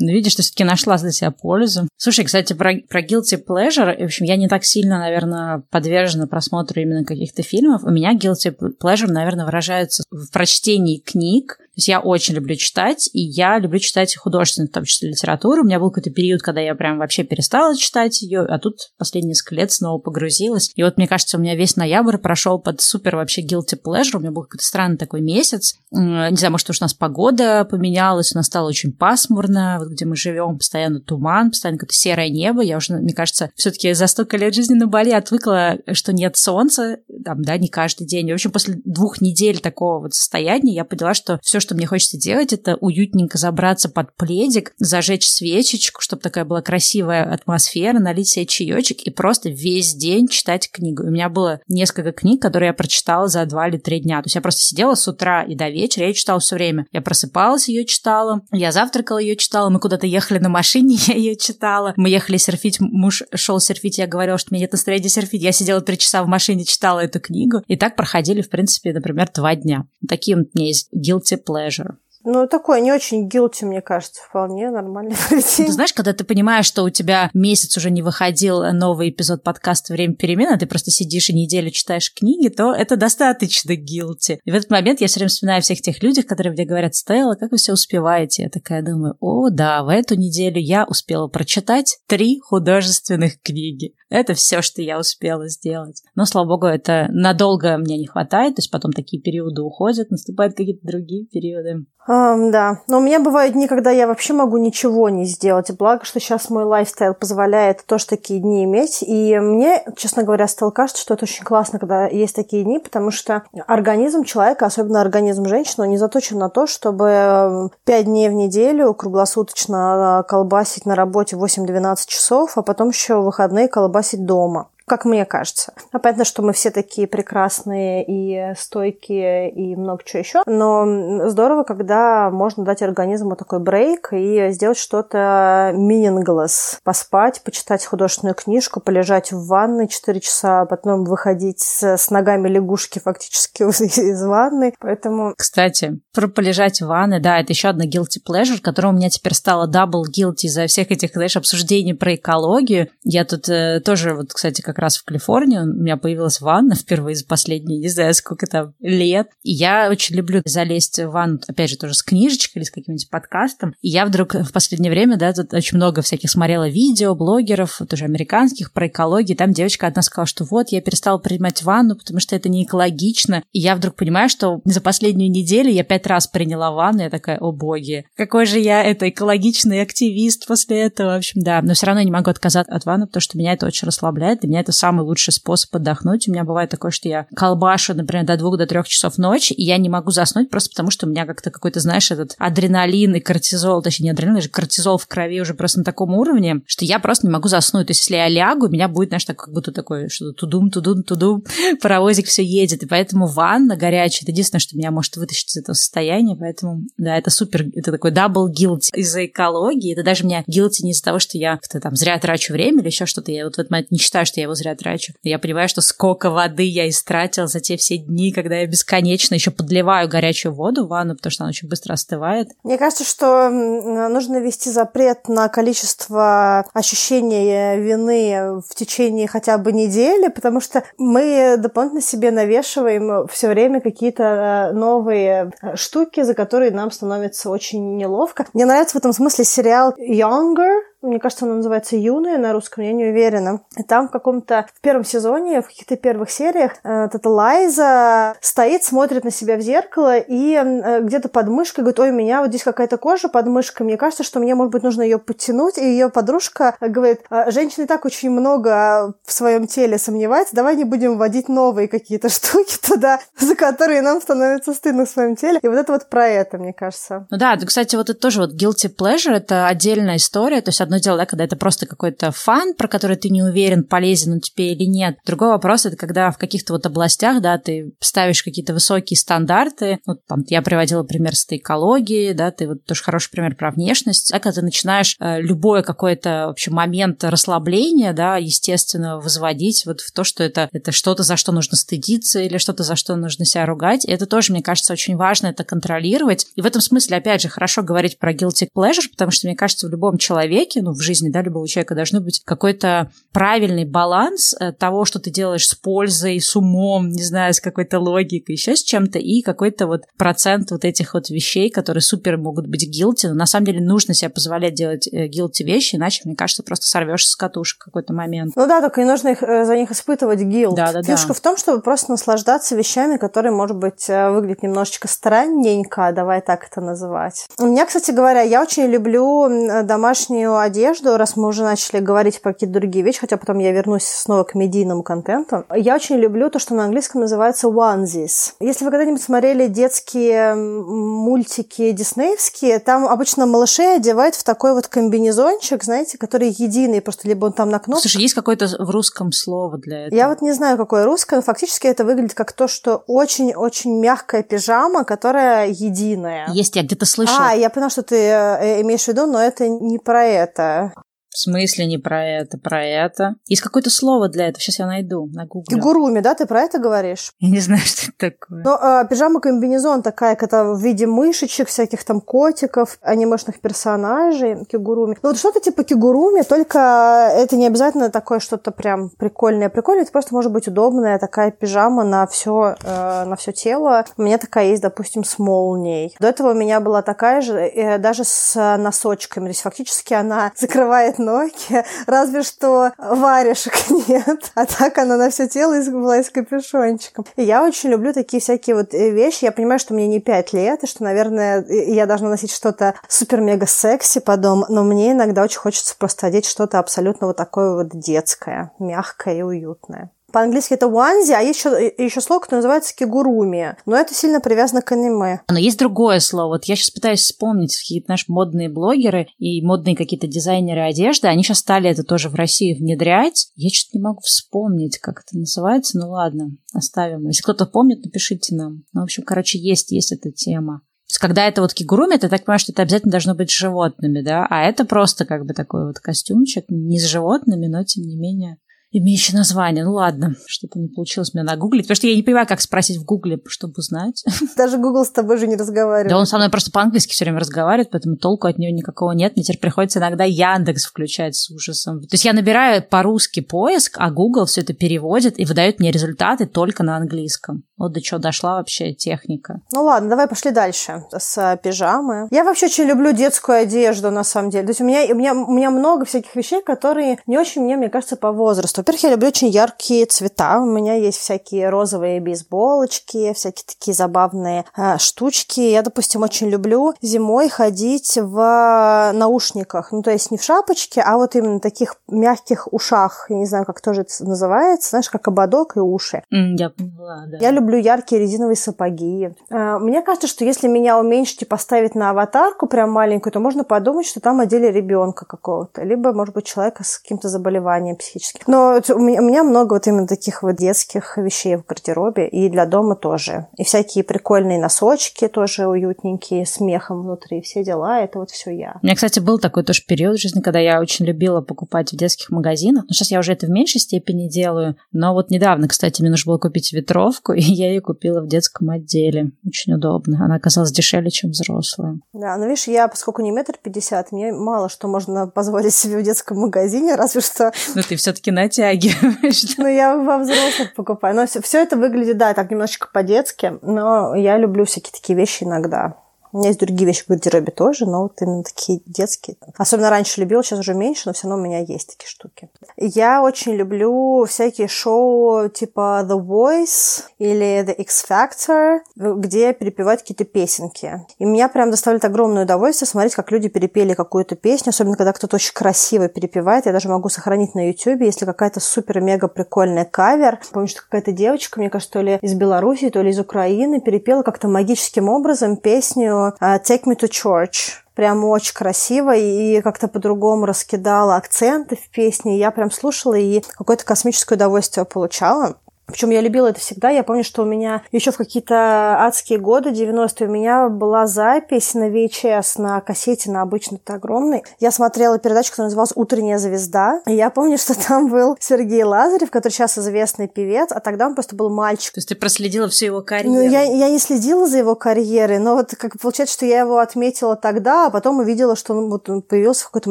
[0.00, 1.88] Ну, видишь, ты все-таки нашла для себя пользу.
[1.96, 6.80] Слушай, кстати, про, про guilty pleasure, в общем, я не так сильно, наверное, подвержена просмотру
[6.80, 7.84] именно каких-то фильмов.
[7.84, 11.58] У меня guilty pleasure, наверное, выражается в прочтении книг.
[11.58, 15.62] То есть я очень люблю читать, и я люблю читать художественную, в том числе литературу.
[15.62, 19.30] У меня был какой-то период, когда я прям вообще перестала читать ее, а тут последние
[19.30, 20.72] несколько лет снова погрузилась.
[20.74, 24.16] И вот, мне кажется, у меня весь ноябрь прошел под супер вообще guilty pleasure.
[24.16, 25.74] У меня был какой-то странный такой месяц.
[25.92, 30.16] Не знаю, может, уж у нас погода поменялась, у нас стало очень пасмурно, где мы
[30.16, 32.62] живем, постоянно туман, постоянно какое-то серое небо.
[32.62, 36.98] Я уже, мне кажется, все-таки за столько лет жизни на Бали отвыкла, что нет солнца,
[37.24, 38.28] там, да, не каждый день.
[38.28, 41.86] И, в общем, после двух недель такого вот состояния я поняла, что все, что мне
[41.86, 48.28] хочется делать, это уютненько забраться под пледик, зажечь свечечку, чтобы такая была красивая атмосфера, налить
[48.28, 51.04] себе чаечек и просто весь день читать книгу.
[51.04, 54.22] У меня было несколько книг, которые я прочитала за два или три дня.
[54.22, 56.86] То есть я просто сидела с утра и до вечера, я читала все время.
[56.92, 61.36] Я просыпалась, ее читала, я завтракала, ее читала, мы куда-то ехали на машине, я ее
[61.36, 61.94] читала.
[61.96, 65.42] Мы ехали серфить, муж шел серфить, я говорила, что мне нет настроения серфить.
[65.42, 67.62] Я сидела три часа в машине, читала эту книгу.
[67.66, 69.86] И так проходили, в принципе, например, два дня.
[70.08, 71.96] Такие у меня есть guilty pleasure.
[72.22, 75.14] Ну, такое не очень guilty, мне кажется, вполне нормально.
[75.30, 79.94] Ты знаешь, когда ты понимаешь, что у тебя месяц уже не выходил новый эпизод подкаста
[79.94, 84.38] «Время перемен», а ты просто сидишь и неделю читаешь книги, то это достаточно guilty.
[84.44, 87.36] И в этот момент я все время вспоминаю всех тех людях, которые мне говорят, Стелла,
[87.36, 88.42] как вы все успеваете?
[88.42, 93.94] Я такая думаю, о, да, в эту неделю я успела прочитать три художественных книги.
[94.10, 96.02] Это все, что я успела сделать.
[96.14, 100.54] Но, слава богу, это надолго мне не хватает, то есть потом такие периоды уходят, наступают
[100.54, 101.86] какие-то другие периоды.
[102.10, 105.70] Um, да, но у меня бывают дни, когда я вообще могу ничего не сделать.
[105.70, 109.04] И благо, что сейчас мой лайфстайл позволяет тоже такие дни иметь.
[109.06, 113.12] И мне, честно говоря, стало кажется, что это очень классно, когда есть такие дни, потому
[113.12, 118.32] что организм человека, особенно организм женщины, он не заточен на то, чтобы 5 дней в
[118.32, 125.04] неделю круглосуточно а, колбасить на работе 8-12 часов, а потом еще выходные колбасить дома как
[125.04, 125.72] мне кажется.
[125.92, 131.62] А понятно, что мы все такие прекрасные и стойкие и много чего еще, но здорово,
[131.62, 139.30] когда можно дать организму такой брейк и сделать что-то meaningless, поспать, почитать художественную книжку, полежать
[139.30, 143.62] в ванной 4 часа, а потом выходить с, ногами лягушки фактически
[144.00, 145.34] из ванны, поэтому...
[145.36, 149.34] Кстати, про полежать в ванной, да, это еще одна guilty pleasure, которая у меня теперь
[149.34, 152.88] стала double guilty из-за всех этих, знаешь, обсуждений про экологию.
[153.04, 157.16] Я тут э, тоже, вот, кстати, как раз в Калифорнии у меня появилась ванна впервые
[157.16, 159.28] за последние, не знаю, сколько там лет.
[159.42, 163.08] И я очень люблю залезть в ванну, опять же, тоже с книжечкой или с каким-нибудь
[163.10, 163.74] подкастом.
[163.80, 168.04] И я вдруг в последнее время, да, тут очень много всяких смотрела видео, блогеров, тоже
[168.04, 169.36] американских, про экологию.
[169.36, 173.42] Там девочка одна сказала, что вот, я перестала принимать ванну, потому что это не экологично.
[173.52, 177.02] И я вдруг понимаю, что за последнюю неделю я пять раз приняла ванну.
[177.02, 181.12] Я такая, о боги, какой же я это экологичный активист после этого.
[181.12, 181.62] В общем, да.
[181.62, 184.40] Но все равно я не могу отказаться от ванны, потому что меня это очень расслабляет.
[184.40, 186.28] Для меня это это самый лучший способ отдохнуть.
[186.28, 189.64] У меня бывает такое, что я колбашу, например, до двух, до трех часов ночи, и
[189.64, 193.20] я не могу заснуть просто потому, что у меня как-то какой-то, знаешь, этот адреналин и
[193.20, 196.98] кортизол, точнее, не адреналин, а кортизол в крови уже просто на таком уровне, что я
[196.98, 197.88] просто не могу заснуть.
[197.88, 200.70] То есть, если я лягу, у меня будет, знаешь, так как будто такое, что тудум,
[200.70, 201.44] тудум, тудум,
[201.82, 202.82] паровозик все едет.
[202.82, 206.36] И поэтому ванна горячая, это единственное, что меня может вытащить из этого состояния.
[206.36, 209.92] Поэтому, да, это супер, это такой double guilt из-за экологии.
[209.92, 212.88] Это даже меня guilty не из-за того, что я как-то там зря трачу время или
[212.88, 213.32] еще что-то.
[213.32, 215.12] Я вот в этот момент не считаю, что я его зря трачу.
[215.22, 219.50] Я понимаю, что сколько воды я истратил за те все дни, когда я бесконечно еще
[219.50, 222.48] подливаю горячую воду в ванну, потому что она очень быстро остывает.
[222.64, 230.28] Мне кажется, что нужно ввести запрет на количество ощущения вины в течение хотя бы недели,
[230.28, 236.70] потому что мы дополнительно себе навешиваем все время какие-то э, новые э, штуки, за которые
[236.70, 238.46] нам становится очень неловко.
[238.52, 242.92] Мне нравится в этом смысле сериал Younger, мне кажется, она называется «Юная» на русском, я
[242.92, 243.60] не уверена.
[243.76, 248.84] И там в каком-то, в первом сезоне, в каких-то первых сериях, э, эта Лайза стоит,
[248.84, 252.48] смотрит на себя в зеркало и э, где-то под мышкой говорит, ой, у меня вот
[252.48, 255.78] здесь какая-то кожа под мышкой, мне кажется, что мне, может быть, нужно ее подтянуть.
[255.78, 260.84] И ее подружка говорит, «А, женщины так очень много в своем теле сомневаются, давай не
[260.84, 265.60] будем вводить новые какие-то штуки туда, за которые нам становится стыдно в своем теле.
[265.62, 267.26] И вот это вот про это, мне кажется.
[267.30, 270.98] Ну да, кстати, вот это тоже вот guilty pleasure, это отдельная история, то есть одно
[270.98, 274.72] дело, да, когда это просто какой-то фан, про который ты не уверен, полезен он тебе
[274.72, 275.16] или нет.
[275.24, 279.98] Другой вопрос, это когда в каких-то вот областях, да, ты ставишь какие-то высокие стандарты.
[280.06, 284.32] Вот там я приводила пример с экологии, да, ты вот тоже хороший пример про внешность.
[284.32, 290.12] А когда ты начинаешь э, любой какой-то вообще момент расслабления, да, естественно, возводить вот в
[290.12, 293.64] то, что это, это что-то, за что нужно стыдиться или что-то, за что нужно себя
[293.66, 294.04] ругать.
[294.04, 296.46] И это тоже, мне кажется, очень важно это контролировать.
[296.56, 299.86] И в этом смысле, опять же, хорошо говорить про guilty pleasure, потому что, мне кажется,
[299.86, 304.72] в любом человеке ну, в жизни, да, любого человека должно быть какой-то правильный баланс э,
[304.72, 308.82] того, что ты делаешь с пользой, с умом, не знаю, с какой-то логикой, еще с
[308.82, 313.34] чем-то, и какой-то вот процент вот этих вот вещей, которые супер могут быть guilty, но
[313.34, 317.30] на самом деле нужно себе позволять делать э, guilty вещи, иначе, мне кажется, просто сорвешься
[317.30, 318.52] с катушек в какой-то момент.
[318.56, 320.74] Ну да, только не нужно их, э, за них испытывать guilt.
[320.74, 321.34] Да, да, Фишка да.
[321.34, 326.80] в том, чтобы просто наслаждаться вещами, которые, может быть, выглядят немножечко странненько, давай так это
[326.80, 327.46] называть.
[327.58, 329.48] У меня, кстати говоря, я очень люблю
[329.84, 334.04] домашнюю одежду, раз мы уже начали говорить про какие-то другие вещи, хотя потом я вернусь
[334.04, 335.64] снова к медийному контенту.
[335.74, 338.52] Я очень люблю то, что на английском называется onesies.
[338.60, 345.82] Если вы когда-нибудь смотрели детские мультики диснеевские, там обычно малышей одевают в такой вот комбинезончик,
[345.82, 348.02] знаете, который единый, просто либо он там на кнопку.
[348.02, 350.16] Слушай, есть какое-то в русском слово для этого?
[350.16, 354.42] Я вот не знаю, какое русское, но фактически это выглядит как то, что очень-очень мягкая
[354.42, 356.48] пижама, которая единая.
[356.52, 357.50] Есть, я где-то слышала.
[357.50, 360.59] А, я поняла, что ты э, имеешь в виду, но это не про это.
[360.60, 363.36] Martha В смысле не про это, про это?
[363.46, 365.76] Есть какое-то слово для этого, сейчас я найду на гугле.
[365.76, 367.32] Кигуруми, да, ты про это говоришь?
[367.38, 368.62] Я не знаю, что это такое.
[368.64, 375.16] Ну, а, пижама-комбинезон такая, когда в виде мышечек, всяких там котиков, анимешных персонажей, кигуруми.
[375.22, 380.34] Ну, вот что-то типа кигуруми, только это не обязательно такое что-то прям прикольное-прикольное, это просто
[380.34, 384.04] может быть удобная такая пижама на все, э, на все тело.
[384.16, 386.16] У меня такая есть, допустим, с молнией.
[386.18, 390.50] До этого у меня была такая же, э, даже с носочками, то есть фактически она
[390.56, 393.74] закрывает ноги, разве что варежек
[394.08, 394.50] нет.
[394.54, 397.26] А так она на все тело была с капюшончиком.
[397.36, 399.44] И я очень люблю такие всякие вот э, вещи.
[399.44, 404.20] Я понимаю, что мне не пять лет, и что, наверное, я должна носить что-то супер-мега-секси
[404.20, 408.72] по дому, но мне иногда очень хочется просто одеть что-то абсолютно вот такое вот детское,
[408.78, 410.10] мягкое и уютное.
[410.32, 413.76] По-английски это onesie, а есть еще, еще слово, которое называется кигуруми.
[413.86, 415.40] Но это сильно привязано к аниме.
[415.48, 416.54] Но есть другое слово.
[416.54, 421.28] Вот я сейчас пытаюсь вспомнить какие-то наши модные блогеры и модные какие-то дизайнеры одежды.
[421.28, 423.48] Они сейчас стали это тоже в России внедрять.
[423.56, 425.98] Я что-то не могу вспомнить, как это называется.
[425.98, 427.26] Ну ладно, оставим.
[427.26, 428.84] Если кто-то помнит, напишите нам.
[428.92, 430.82] Ну, в общем, короче, есть, есть эта тема.
[431.10, 433.54] То есть, когда это вот кигуруми, ты так понимаешь, что это обязательно должно быть с
[433.54, 434.46] животными, да?
[434.48, 438.58] А это просто как бы такой вот костюмчик, не с животными, но тем не менее
[438.92, 439.84] имеющий название.
[439.84, 443.04] Ну ладно, что-то не получилось мне нагуглить, потому что я не понимаю, как спросить в
[443.04, 444.24] Гугле, чтобы узнать.
[444.56, 446.08] Даже Гугл с тобой же не разговаривает.
[446.08, 449.36] Да он со мной просто по-английски все время разговаривает, поэтому толку от него никакого нет.
[449.36, 452.00] Мне теперь приходится иногда Яндекс включать с ужасом.
[452.00, 456.46] То есть я набираю по-русски поиск, а Google все это переводит и выдает мне результаты
[456.46, 457.64] только на английском.
[457.76, 459.60] Вот до чего дошла вообще техника.
[459.72, 462.28] Ну ладно, давай пошли дальше с пижамы.
[462.30, 464.64] Я вообще очень люблю детскую одежду, на самом деле.
[464.64, 467.76] То есть у меня, у меня, у меня много всяких вещей, которые не очень мне,
[467.76, 468.79] мне кажется, по возрасту.
[468.80, 470.58] Во-первых, я люблю очень яркие цвета.
[470.58, 475.60] У меня есть всякие розовые бейсболочки, всякие такие забавные э, штучки.
[475.60, 479.92] Я, допустим, очень люблю зимой ходить в наушниках.
[479.92, 483.26] Ну, то есть не в шапочке, а вот именно таких мягких ушах.
[483.28, 484.88] Я не знаю, как тоже это называется.
[484.88, 486.22] Знаешь, как ободок и уши.
[486.32, 487.36] Mm, я поняла, да.
[487.36, 489.34] Я люблю яркие резиновые сапоги.
[489.50, 493.62] Э, мне кажется, что если меня уменьшить и поставить на аватарку прям маленькую, то можно
[493.62, 495.82] подумать, что там одели ребенка какого-то.
[495.82, 498.44] Либо, может быть, человека с каким-то заболеванием психическим.
[498.46, 502.48] Но у меня, у меня много вот именно таких вот детских вещей в гардеробе, и
[502.48, 503.46] для дома тоже.
[503.56, 508.78] И всякие прикольные носочки тоже уютненькие, с мехом внутри, все дела, это вот все я.
[508.82, 511.96] У меня, кстати, был такой тоже период в жизни, когда я очень любила покупать в
[511.96, 512.84] детских магазинах.
[512.88, 514.76] Но сейчас я уже это в меньшей степени делаю.
[514.92, 518.70] Но вот недавно, кстати, мне нужно было купить ветровку, и я ее купила в детском
[518.70, 519.32] отделе.
[519.46, 520.24] Очень удобно.
[520.24, 522.00] Она оказалась дешевле, чем взрослая.
[522.12, 526.02] Да, но видишь, я, поскольку не метр пятьдесят, мне мало что можно позволить себе в
[526.02, 527.52] детском магазине, разве что...
[527.74, 529.44] Но ты все-таки на натягиваешь.
[529.58, 531.14] Ну, я во взрослых покупаю.
[531.14, 535.44] Но все, все это выглядит, да, так немножечко по-детски, но я люблю всякие такие вещи
[535.44, 535.96] иногда.
[536.32, 539.36] У меня есть другие вещи в гардеробе тоже, но вот именно такие детские.
[539.56, 542.48] Особенно раньше любила, сейчас уже меньше, но все равно у меня есть такие штуки.
[542.76, 550.24] Я очень люблю всякие шоу типа The Voice или The X Factor, где перепевают какие-то
[550.24, 551.04] песенки.
[551.18, 555.36] И меня прям доставляет огромное удовольствие смотреть, как люди перепели какую-то песню, особенно когда кто-то
[555.36, 556.66] очень красиво перепевает.
[556.66, 560.38] Я даже могу сохранить на YouTube, если какая-то супер-мега прикольная кавер.
[560.52, 564.22] Помню, что какая-то девочка, мне кажется, то ли из Беларуси, то ли из Украины, перепела
[564.22, 567.72] как-то магическим образом песню Take Me to Church.
[567.94, 572.38] Прям очень красиво и как-то по-другому раскидала акценты в песне.
[572.38, 575.58] Я прям слушала и какое-то космическое удовольствие получала.
[575.90, 576.90] Причем я любила это всегда.
[576.90, 581.74] Я помню, что у меня еще в какие-то адские годы, 90-е, у меня была запись
[581.74, 584.42] на VHS, на кассете, на обычной-то огромной.
[584.58, 587.00] Я смотрела передачу, которая называлась «Утренняя звезда».
[587.06, 591.14] И я помню, что там был Сергей Лазарев, который сейчас известный певец, а тогда он
[591.14, 591.94] просто был мальчик.
[591.94, 593.34] То есть ты проследила всю его карьеру?
[593.34, 596.78] Ну, я, я не следила за его карьерой, но вот как получается, что я его
[596.78, 599.90] отметила тогда, а потом увидела, что он, вот, он появился в какой-то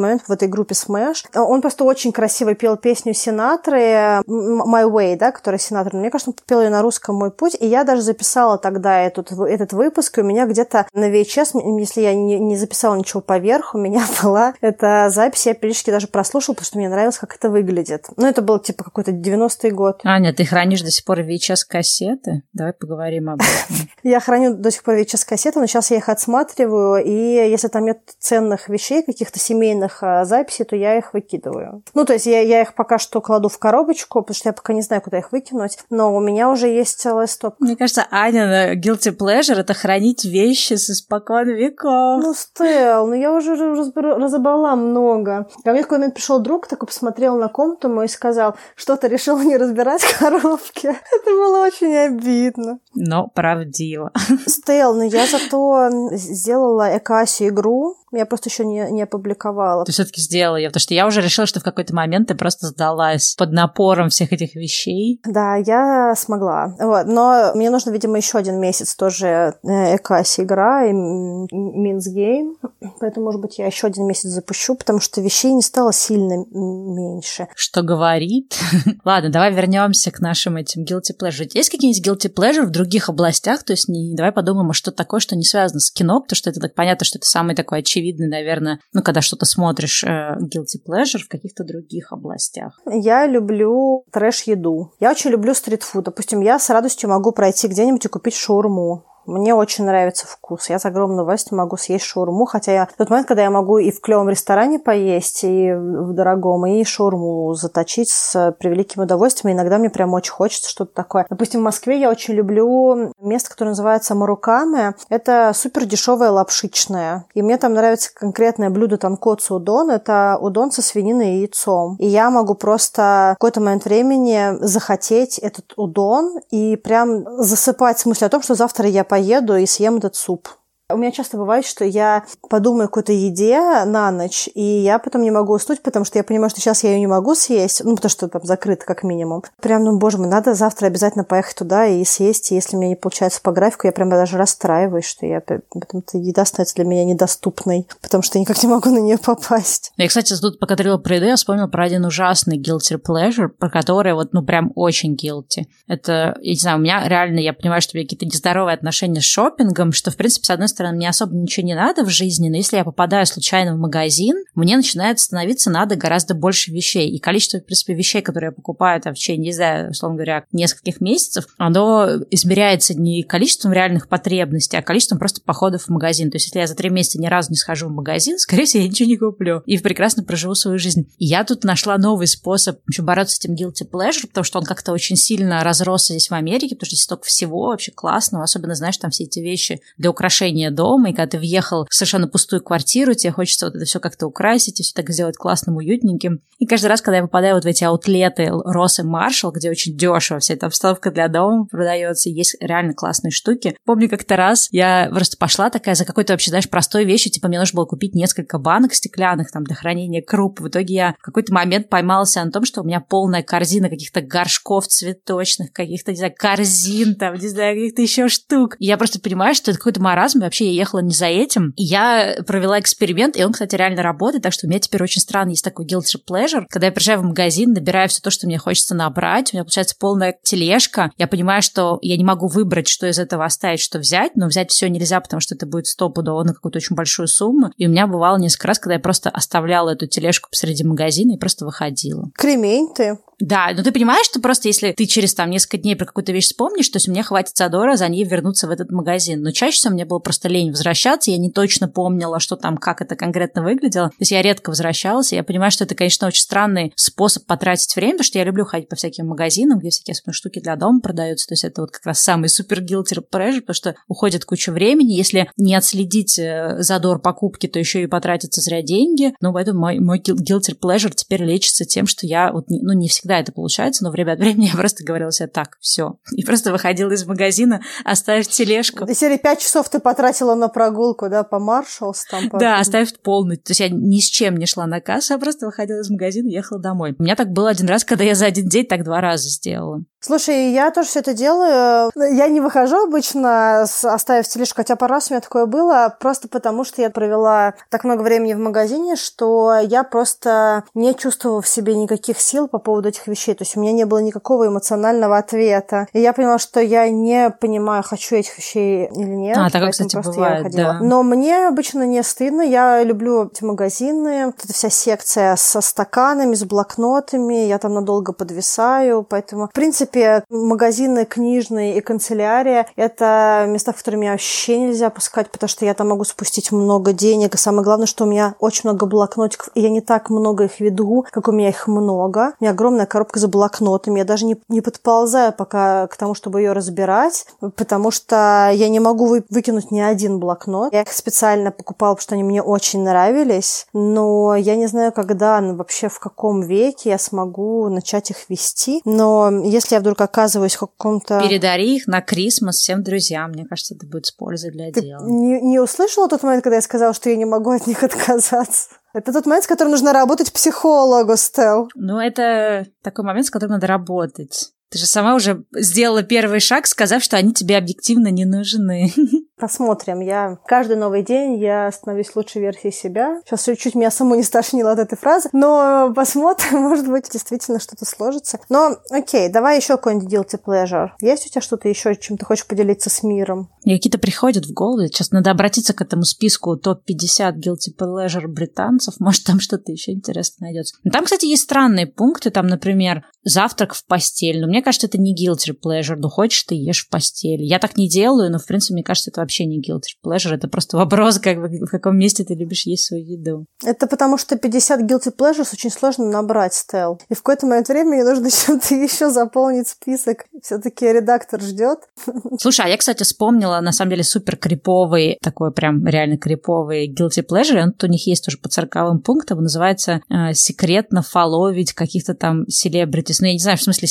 [0.00, 1.26] момент в этой группе Smash.
[1.34, 6.36] Он просто очень красиво пел песню Синатры «My Way», да, которая Синатра Мне кажется, он
[6.36, 10.20] купил ее на русском «Мой путь», и я даже записала тогда этот, этот выпуск, и
[10.22, 14.54] у меня где-то на VHS, если я не, не записала ничего поверх, у меня была
[14.60, 18.06] эта запись, я периодически даже прослушала, потому что мне нравилось, как это выглядит.
[18.16, 20.00] Ну, это был типа какой-то 90-й год.
[20.04, 22.42] Аня, ты хранишь до сих пор VHS-кассеты?
[22.52, 23.88] Давай поговорим об этом.
[24.02, 27.10] Я храню до сих пор VHS-кассеты, но сейчас я их отсматриваю, и
[27.50, 31.82] если там нет ценных вещей, каких-то семейных а, записей, то я их выкидываю.
[31.94, 34.72] Ну, то есть я, я их пока что кладу в коробочку, потому что я пока
[34.72, 37.56] не знаю, куда их выкинуть, но у меня уже есть целая стопка.
[37.60, 42.22] Мне кажется, Аня guilty pleasure— это хранить вещи с испокон веков.
[42.22, 45.46] Ну, Стел, ну я уже разобрала много.
[45.64, 48.96] Ко мне в какой момент пришел друг, такой посмотрел на комнату мою и сказал, что
[48.96, 50.86] ты решил не разбирать коробки.
[50.86, 52.78] Это было очень обидно.
[52.94, 54.12] Но правдиво.
[54.46, 59.84] Стел, но я зато сделала Экаси игру, я просто еще не, не опубликовала.
[59.84, 62.66] Ты все-таки сделала ее, потому что я уже решила, что в какой-то момент ты просто
[62.66, 65.20] сдалась под напором всех этих вещей.
[65.24, 65.69] Да, я
[66.16, 66.74] смогла.
[66.78, 67.06] Вот.
[67.06, 72.56] Но мне нужно, видимо, еще один месяц тоже э, Экаси игра и Минс Гейм.
[73.00, 77.48] Поэтому, может быть, я еще один месяц запущу, потому что вещей не стало сильно меньше.
[77.54, 78.54] Что говорит?
[79.04, 81.48] Ладно, давай вернемся к нашим этим guilty pleasure.
[81.54, 83.62] Есть какие-нибудь guilty pleasure в других областях?
[83.64, 86.50] То есть не, давай подумаем, а что такое, что не связано с кино, потому что
[86.50, 90.36] это так понятно, что это самый такой очевидный очевидный, наверное, ну, когда что-то смотришь э,
[90.40, 92.80] guilty pleasure в каких-то других областях?
[92.86, 94.92] Я люблю трэш-еду.
[95.00, 96.04] Я очень люблю стритфуд.
[96.04, 99.09] Допустим, я с радостью могу пройти где-нибудь и купить шаурму.
[99.26, 100.70] Мне очень нравится вкус.
[100.70, 103.78] Я с огромным удовольствием могу съесть шаурму, хотя я в тот момент, когда я могу
[103.78, 109.52] и в клевом ресторане поесть, и в дорогом, и шаурму заточить с превеликим удовольствием.
[109.52, 111.26] И иногда мне прям очень хочется что-то такое.
[111.28, 114.94] Допустим, в Москве я очень люблю место, которое называется Марукаме.
[115.08, 117.26] Это супер дешевое лапшичное.
[117.34, 119.90] И мне там нравится конкретное блюдо танкоцу удон.
[119.90, 121.96] Это удон со свининой и яйцом.
[121.98, 128.00] И я могу просто в какой-то момент времени захотеть этот удон и прям засыпать в
[128.00, 130.59] смысле о том, что завтра я поеду и съем этот суп.
[130.92, 135.22] У меня часто бывает, что я подумаю о какой-то еде на ночь, и я потом
[135.22, 137.94] не могу уснуть, потому что я понимаю, что сейчас я ее не могу съесть, ну,
[137.94, 139.42] потому что там закрыто как минимум.
[139.60, 142.96] Прям, ну, боже мой, надо завтра обязательно поехать туда и съесть, и если мне не
[142.96, 147.86] получается по графику, я прям даже расстраиваюсь, что я потом-то еда становится для меня недоступной,
[148.00, 149.92] потому что я никак не могу на нее попасть.
[149.96, 153.70] Я, кстати, тут пока говорила про еду, я вспомнила про один ужасный guilty pleasure, про
[153.70, 155.66] который вот, ну, прям очень guilty.
[155.86, 159.20] Это, я не знаю, у меня реально, я понимаю, что у меня какие-то нездоровые отношения
[159.20, 162.08] с шопингом, что, в принципе, с одной стороны, стороны, мне особо ничего не надо в
[162.08, 167.10] жизни, но если я попадаю случайно в магазин, мне начинает становиться надо гораздо больше вещей.
[167.10, 170.44] И количество, в принципе, вещей, которые я покупаю там, в течение, не знаю, условно говоря,
[170.52, 176.30] нескольких месяцев, оно измеряется не количеством реальных потребностей, а количеством просто походов в магазин.
[176.30, 178.82] То есть, если я за три месяца ни разу не схожу в магазин, скорее всего,
[178.82, 179.62] я ничего не куплю.
[179.66, 181.08] И прекрасно проживу свою жизнь.
[181.18, 184.64] И я тут нашла новый способ еще бороться с этим guilty pleasure, потому что он
[184.64, 188.74] как-то очень сильно разросся здесь в Америке, потому что здесь столько всего вообще классного, особенно,
[188.74, 192.62] знаешь, там все эти вещи для украшения дома, и когда ты въехал в совершенно пустую
[192.62, 196.40] квартиру, тебе хочется вот это все как-то украсить и все так сделать классным, уютненьким.
[196.58, 199.96] И каждый раз, когда я попадаю вот в эти аутлеты Росс и Маршал, где очень
[199.96, 203.76] дешево вся эта обстановка для дома продается, есть реально классные штуки.
[203.84, 207.58] Помню, как-то раз я просто пошла такая за какой-то вообще, знаешь, простой вещью, типа мне
[207.58, 210.60] нужно было купить несколько банок стеклянных там для хранения круп.
[210.60, 214.20] В итоге я в какой-то момент поймался на том, что у меня полная корзина каких-то
[214.20, 218.76] горшков цветочных, каких-то, не знаю, корзин там, не знаю, каких-то еще штук.
[218.78, 221.72] И я просто понимаю, что это какой-то маразм, вообще я ехала не за этим.
[221.76, 225.50] Я провела эксперимент, и он, кстати, реально работает, так что у меня теперь очень странно
[225.50, 226.64] есть такой guilty pleasure.
[226.68, 229.96] Когда я приезжаю в магазин, набираю все то, что мне хочется набрать, у меня получается
[229.98, 231.10] полная тележка.
[231.16, 234.70] Я понимаю, что я не могу выбрать, что из этого оставить, что взять, но взять
[234.70, 237.70] все нельзя, потому что это будет стопудово на какую-то очень большую сумму.
[237.76, 241.38] И у меня бывало несколько раз, когда я просто оставляла эту тележку посреди магазина и
[241.38, 242.30] просто выходила.
[242.34, 243.18] Кремень ты.
[243.40, 246.46] Да, но ты понимаешь, что просто если ты через там несколько дней про какую-то вещь
[246.46, 249.42] вспомнишь, то есть у меня хватит задора за ней вернуться в этот магазин.
[249.42, 253.00] Но чаще всего мне было просто лень возвращаться, я не точно помнила, что там, как
[253.00, 254.08] это конкретно выглядело.
[254.10, 257.94] То есть я редко возвращалась, и я понимаю, что это, конечно, очень странный способ потратить
[257.96, 261.00] время, потому что я люблю ходить по всяким магазинам, где всякие особенно штуки для дома
[261.00, 261.46] продаются.
[261.46, 265.12] То есть это вот как раз самый супер guilty pleasure, потому что уходит куча времени.
[265.12, 269.34] Если не отследить э, задор покупки, то еще и потратятся зря деньги.
[269.40, 273.38] Ну, поэтому мой, мой guilty pleasure теперь лечится тем, что я вот, ну, не всегда
[273.38, 276.18] это получается, но время от времени я просто говорила себе так, все.
[276.32, 279.06] И просто выходила из магазина, оставив тележку.
[279.12, 282.48] Серии пять часов ты потратила на прогулку, да, по Маршалс там?
[282.50, 282.58] По...
[282.58, 283.56] Да, оставив полный.
[283.56, 286.48] То есть я ни с чем не шла на кассу, я просто выходила из магазина
[286.48, 287.14] и ехала домой.
[287.18, 290.04] У меня так было один раз, когда я за один день так два раза сделала.
[290.22, 292.10] Слушай, я тоже все это делаю.
[292.14, 296.84] Я не выхожу обычно, оставив тележку, хотя пару раз у меня такое было, просто потому
[296.84, 301.94] что я провела так много времени в магазине, что я просто не чувствовала в себе
[301.94, 303.54] никаких сил по поводу этих вещей.
[303.54, 306.06] То есть у меня не было никакого эмоционального ответа.
[306.12, 309.56] И я поняла, что я не понимаю, хочу этих вещей или нет.
[309.56, 310.98] А, так, кстати, бывает, да.
[311.00, 312.60] Но мне обычно не стыдно.
[312.60, 314.46] Я люблю эти магазины.
[314.46, 317.66] Вот эта вся секция со стаканами, с блокнотами.
[317.66, 319.22] Я там надолго подвисаю.
[319.22, 325.10] Поэтому, в принципе, принципе, магазины книжные и канцелярия— это места, в которые меня вообще нельзя
[325.10, 327.54] пускать, потому что я там могу спустить много денег.
[327.54, 330.80] И самое главное, что у меня очень много блокнотиков, и я не так много их
[330.80, 332.54] веду, как у меня их много.
[332.60, 334.18] У меня огромная коробка за блокнотами.
[334.18, 337.46] Я даже не, не подползаю пока к тому, чтобы ее разбирать,
[337.76, 340.92] потому что я не могу вы, выкинуть ни один блокнот.
[340.92, 345.60] Я их специально покупала, потому что они мне очень нравились, но я не знаю, когда,
[345.60, 349.00] ну, вообще в каком веке я смогу начать их вести.
[349.04, 351.40] Но если я вдруг оказываюсь в каком-то...
[351.40, 353.50] Передари их на Крисмас всем друзьям.
[353.50, 355.24] Мне кажется, это будет с пользой для Ты дела.
[355.24, 358.88] Не, не услышала тот момент, когда я сказала, что я не могу от них отказаться?
[359.12, 361.88] Это тот момент, с которым нужно работать психологу, Стел.
[361.94, 364.72] Ну, это такой момент, с которым надо работать.
[364.90, 369.12] Ты же сама уже сделала первый шаг, сказав, что они тебе объективно не нужны.
[369.60, 370.20] Посмотрим.
[370.20, 373.40] Я каждый новый день я становлюсь лучшей версией себя.
[373.44, 378.04] Сейчас чуть-чуть меня саму не стошнило от этой фразы, но посмотрим, может быть, действительно что-то
[378.04, 378.58] сложится.
[378.68, 381.10] Но окей, давай еще какой-нибудь guilty pleasure.
[381.20, 383.70] Есть у тебя что-то еще, чем ты хочешь поделиться с миром?
[383.84, 385.06] Мне какие-то приходят в голову.
[385.06, 389.14] Сейчас надо обратиться к этому списку топ-50 guilty pleasure британцев.
[389.20, 390.96] Может, там что-то еще интересное найдется.
[391.12, 392.50] Там, кстати, есть странные пункты.
[392.50, 394.60] Там, например, завтрак в постель.
[394.60, 396.16] Но мне кажется, это не guilty pleasure.
[396.16, 397.62] Ну, хочешь, ты ешь в постели.
[397.62, 400.54] Я так не делаю, но, в принципе, мне кажется, это вообще не guilty pleasure.
[400.54, 403.66] Это просто вопрос, как бы, в каком месте ты любишь есть свою еду.
[403.84, 407.20] Это потому, что 50 guilty pleasures очень сложно набрать, Стел.
[407.28, 410.44] И в какой-то момент времени нужно чем-то еще заполнить список.
[410.62, 411.98] Все-таки редактор ждет.
[412.60, 417.44] Слушай, а я, кстати, вспомнила, на самом деле, супер криповый, такой прям реально криповый guilty
[417.44, 417.80] pleasure.
[417.80, 419.62] Он у них есть тоже по цирковым пунктам.
[419.62, 423.40] Называется э, секретно фоловить каких-то там селебритис.
[423.40, 424.08] Ну, я не знаю, в смысле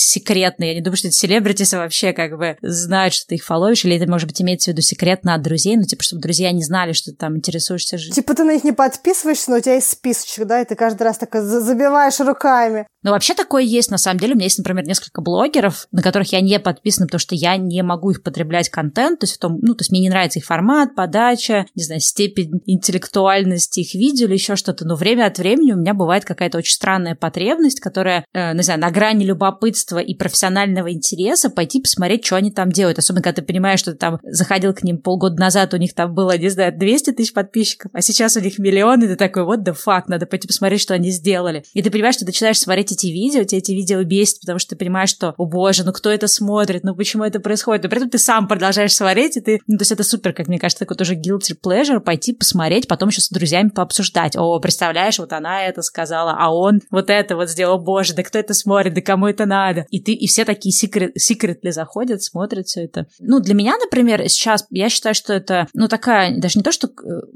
[0.59, 0.63] секретно.
[0.65, 3.85] Я не думаю, что это селебритисы вообще как бы знают, что ты их фоловишь.
[3.85, 5.77] Или это, может быть, имеется в виду секретно от друзей.
[5.77, 8.15] Ну, типа, чтобы друзья не знали, что ты там интересуешься жизнью.
[8.15, 11.03] Типа ты на них не подписываешься, но у тебя есть списочек, да, и ты каждый
[11.03, 12.85] раз так забиваешь руками.
[13.01, 14.33] Ну, вообще такое есть, на самом деле.
[14.33, 17.81] У меня есть, например, несколько блогеров, на которых я не подписана, потому что я не
[17.81, 20.45] могу их потреблять контент, то есть в том, ну, то есть мне не нравится их
[20.45, 25.71] формат, подача, не знаю, степень интеллектуальности их видео или еще что-то, но время от времени
[25.71, 30.13] у меня бывает какая-то очень странная потребность, которая, э, не знаю, на грани любопытства и
[30.49, 34.19] профессионального интереса пойти посмотреть, что они там делают, особенно когда ты понимаешь, что ты там
[34.23, 38.01] заходил к ним полгода назад, у них там было, не знаю, 200 тысяч подписчиков, а
[38.01, 41.11] сейчас у них миллион, и ты такой, вот the fuck, надо пойти посмотреть, что они
[41.11, 41.63] сделали.
[41.73, 44.75] И ты понимаешь, что начинаешь смотреть эти видео, тебе эти видео бесит, потому что ты
[44.75, 48.09] понимаешь, что, о боже, ну кто это смотрит, ну почему это происходит, но при этом
[48.09, 50.97] ты сам продолжаешь смотреть, и ты, ну то есть это супер, как мне кажется, такой
[50.97, 54.35] тоже guilty pleasure, пойти посмотреть, потом еще с друзьями пообсуждать.
[54.35, 58.39] О, представляешь, вот она это сказала, а он вот это вот сделал, боже, да кто
[58.39, 59.85] это смотрит, да кому это надо?
[59.89, 63.07] И ты, и все такие секрет, секретли заходят, смотрят все это.
[63.19, 66.87] Ну, для меня, например, сейчас, я считаю, что это, ну, такая, даже не то, что,
[66.87, 66.91] э,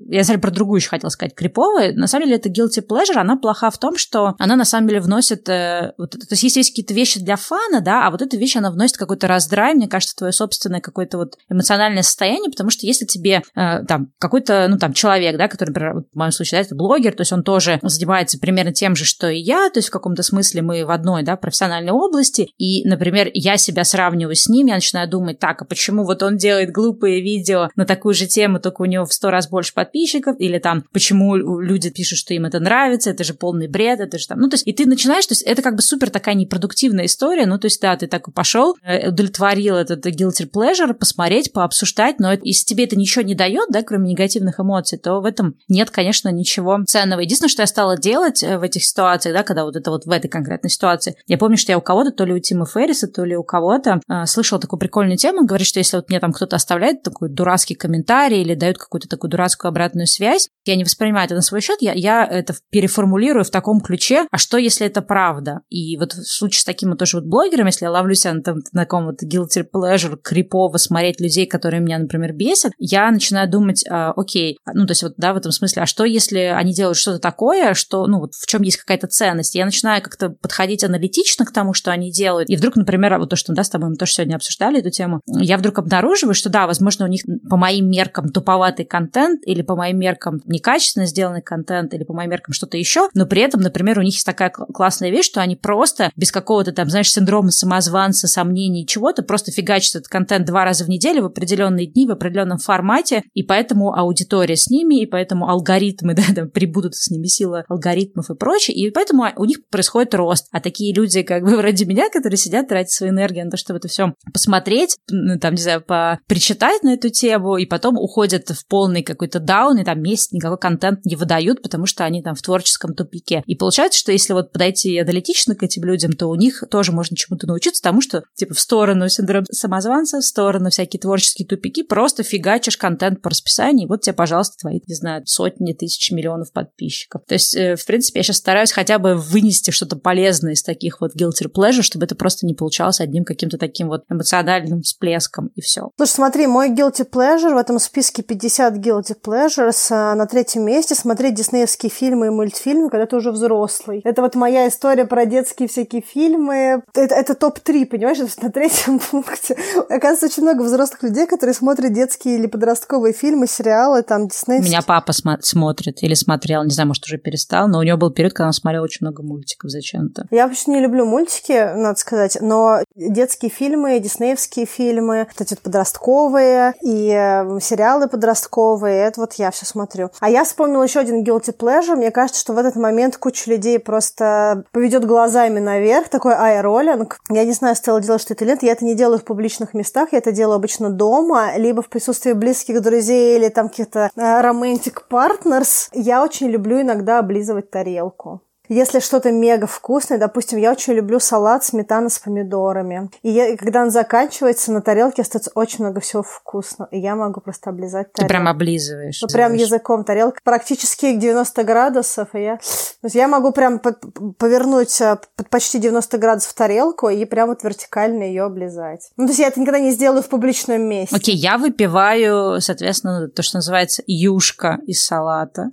[0.09, 3.37] я, кстати, про другую еще хотела сказать, криповая, на самом деле это guilty pleasure, она
[3.37, 6.69] плоха в том, что она, на самом деле, вносит, э, вот, то есть есть, есть
[6.71, 10.15] какие-то вещи для фана, да, а вот эта вещь, она вносит какой-то раздрай, мне кажется,
[10.15, 14.93] твое собственное какое-то вот эмоциональное состояние, потому что если тебе э, там какой-то, ну, там,
[14.93, 18.39] человек, да, который, например, в моем случае, да, это блогер, то есть он тоже занимается
[18.39, 21.35] примерно тем же, что и я, то есть в каком-то смысле мы в одной, да,
[21.35, 26.05] профессиональной области, и, например, я себя сравниваю с ним, я начинаю думать, так, а почему
[26.05, 29.49] вот он делает глупые видео на такую же тему, только у него в сто раз
[29.49, 33.99] больше подписчиков, или там, почему люди пишут, что им это нравится, это же полный бред,
[33.99, 36.09] это же там, ну, то есть, и ты начинаешь, то есть, это как бы супер
[36.09, 40.93] такая непродуктивная история, ну, то есть, да, ты так пошел, э, удовлетворил этот guilty pleasure,
[40.93, 45.25] посмотреть, пообсуждать, но если тебе это ничего не дает, да, кроме негативных эмоций, то в
[45.25, 47.21] этом нет, конечно, ничего ценного.
[47.21, 50.11] Единственное, что я стала делать э, в этих ситуациях, да, когда вот это вот в
[50.11, 53.23] этой конкретной ситуации, я помню, что я у кого-то, то ли у Тима Ферриса, то
[53.23, 56.55] ли у кого-то э, слышала такую прикольную тему, говорит, что если вот мне там кто-то
[56.55, 61.35] оставляет такой дурацкий комментарий или дает какую-то такую дурацкую обратную связь, я не воспринимаю это
[61.35, 65.61] на свой счет, я, я это переформулирую в таком ключе, а что, если это правда?
[65.69, 68.41] И вот в случае с таким вот тоже вот блогером, если я ловлю себя на,
[68.41, 73.49] там, на таком вот guilty pleasure, крипово смотреть людей, которые меня, например, бесят, я начинаю
[73.49, 76.73] думать, а, окей, ну, то есть вот, да, в этом смысле, а что, если они
[76.73, 79.55] делают что-то такое, что, ну, вот в чем есть какая-то ценность?
[79.55, 83.35] Я начинаю как-то подходить аналитично к тому, что они делают, и вдруг, например, вот то,
[83.35, 86.65] что, да, с тобой мы тоже сегодня обсуждали эту тему, я вдруг обнаруживаю, что, да,
[86.65, 91.93] возможно, у них по моим меркам туповатый контент или по моим меркам некачественно сделанный контент
[91.93, 95.09] или по моим меркам что-то еще, но при этом, например, у них есть такая классная
[95.09, 100.07] вещь, что они просто без какого-то там, знаешь, синдрома самозванца, сомнений, чего-то, просто фигачат этот
[100.07, 104.69] контент два раза в неделю в определенные дни, в определенном формате, и поэтому аудитория с
[104.69, 109.25] ними, и поэтому алгоритмы, да, там, прибудут с ними сила алгоритмов и прочее, и поэтому
[109.35, 110.47] у них происходит рост.
[110.53, 113.77] А такие люди, как бы вроде меня, которые сидят, тратят свою энергию на то, чтобы
[113.77, 115.83] это все посмотреть, ну, там, не знаю,
[116.27, 120.59] причитать на эту тему, и потом уходят в полный какой-то даун, и там месяц никакой
[120.59, 123.41] контент не выдают, потому что они там в творческом тупике.
[123.47, 127.17] И получается, что если вот подойти аналитично к этим людям, то у них тоже можно
[127.17, 132.23] чему-то научиться, тому что, типа, в сторону синдром самозванца, в сторону всякие творческие тупики, просто
[132.23, 137.23] фигачишь контент по расписанию, и вот тебе, пожалуйста, твои, не знаю, сотни тысяч миллионов подписчиков.
[137.27, 141.01] То есть, э, в принципе, я сейчас стараюсь хотя бы вынести что-то полезное из таких
[141.01, 145.61] вот guilty pleasure, чтобы это просто не получалось одним каким-то таким вот эмоциональным всплеском, и
[145.61, 145.89] все.
[145.97, 150.95] Слушай, смотри, мой guilty pleasure в этом списке 50 guilty pleasures а, на третьем месте
[150.95, 154.01] смотреть диснеевские фильмы и мультфильмы, когда ты уже взрослый.
[154.03, 156.83] Это вот моя история про детские всякие фильмы.
[156.93, 158.17] Это, это топ-3, понимаешь?
[158.41, 159.55] На третьем пункте.
[159.89, 164.69] Оказывается, очень много взрослых людей, которые смотрят детские или подростковые фильмы, сериалы, там, диснеевские.
[164.71, 168.11] Меня папа см- смотрит или смотрел, не знаю, может, уже перестал, но у него был
[168.11, 170.27] период, когда он смотрел очень много мультиков зачем-то.
[170.31, 176.73] Я вообще не люблю мультики, надо сказать, но детские фильмы, диснеевские фильмы, вот эти подростковые
[176.81, 180.09] и э, сериалы подростковые, это вот я все смотрю.
[180.19, 181.95] А я вспомнила еще один guilty pleasure.
[181.95, 187.19] Мне кажется, что в этот момент куча людей просто поведет глазами наверх, такой айроллинг.
[187.29, 188.63] Я не знаю, стоило делать что это нет.
[188.63, 192.33] Я это не делаю в публичных местах, я это делаю обычно дома, либо в присутствии
[192.33, 195.89] близких друзей или там каких-то романтик э, партнерс.
[195.93, 198.41] Я очень люблю иногда облизывать тарелку.
[198.73, 203.11] Если что-то мега вкусное, допустим, я очень люблю салат сметана с помидорами.
[203.21, 206.89] И, я, и когда он заканчивается, на тарелке остается очень много всего вкусного.
[206.91, 208.21] И я могу просто облизать тарелку.
[208.21, 209.21] Ты прям облизываешь.
[209.21, 210.39] Ну, прям языком тарелка.
[210.43, 212.33] Практически 90 градусов.
[212.33, 212.57] И я...
[212.57, 217.63] То есть я могу прям повернуть э, под почти 90 градусов тарелку и прям вот
[217.63, 219.11] вертикально ее облизать.
[219.17, 221.15] Ну, то есть я это никогда не сделаю в публичном месте.
[221.15, 225.69] Окей, okay, я выпиваю, соответственно, то, что называется юшка из салата.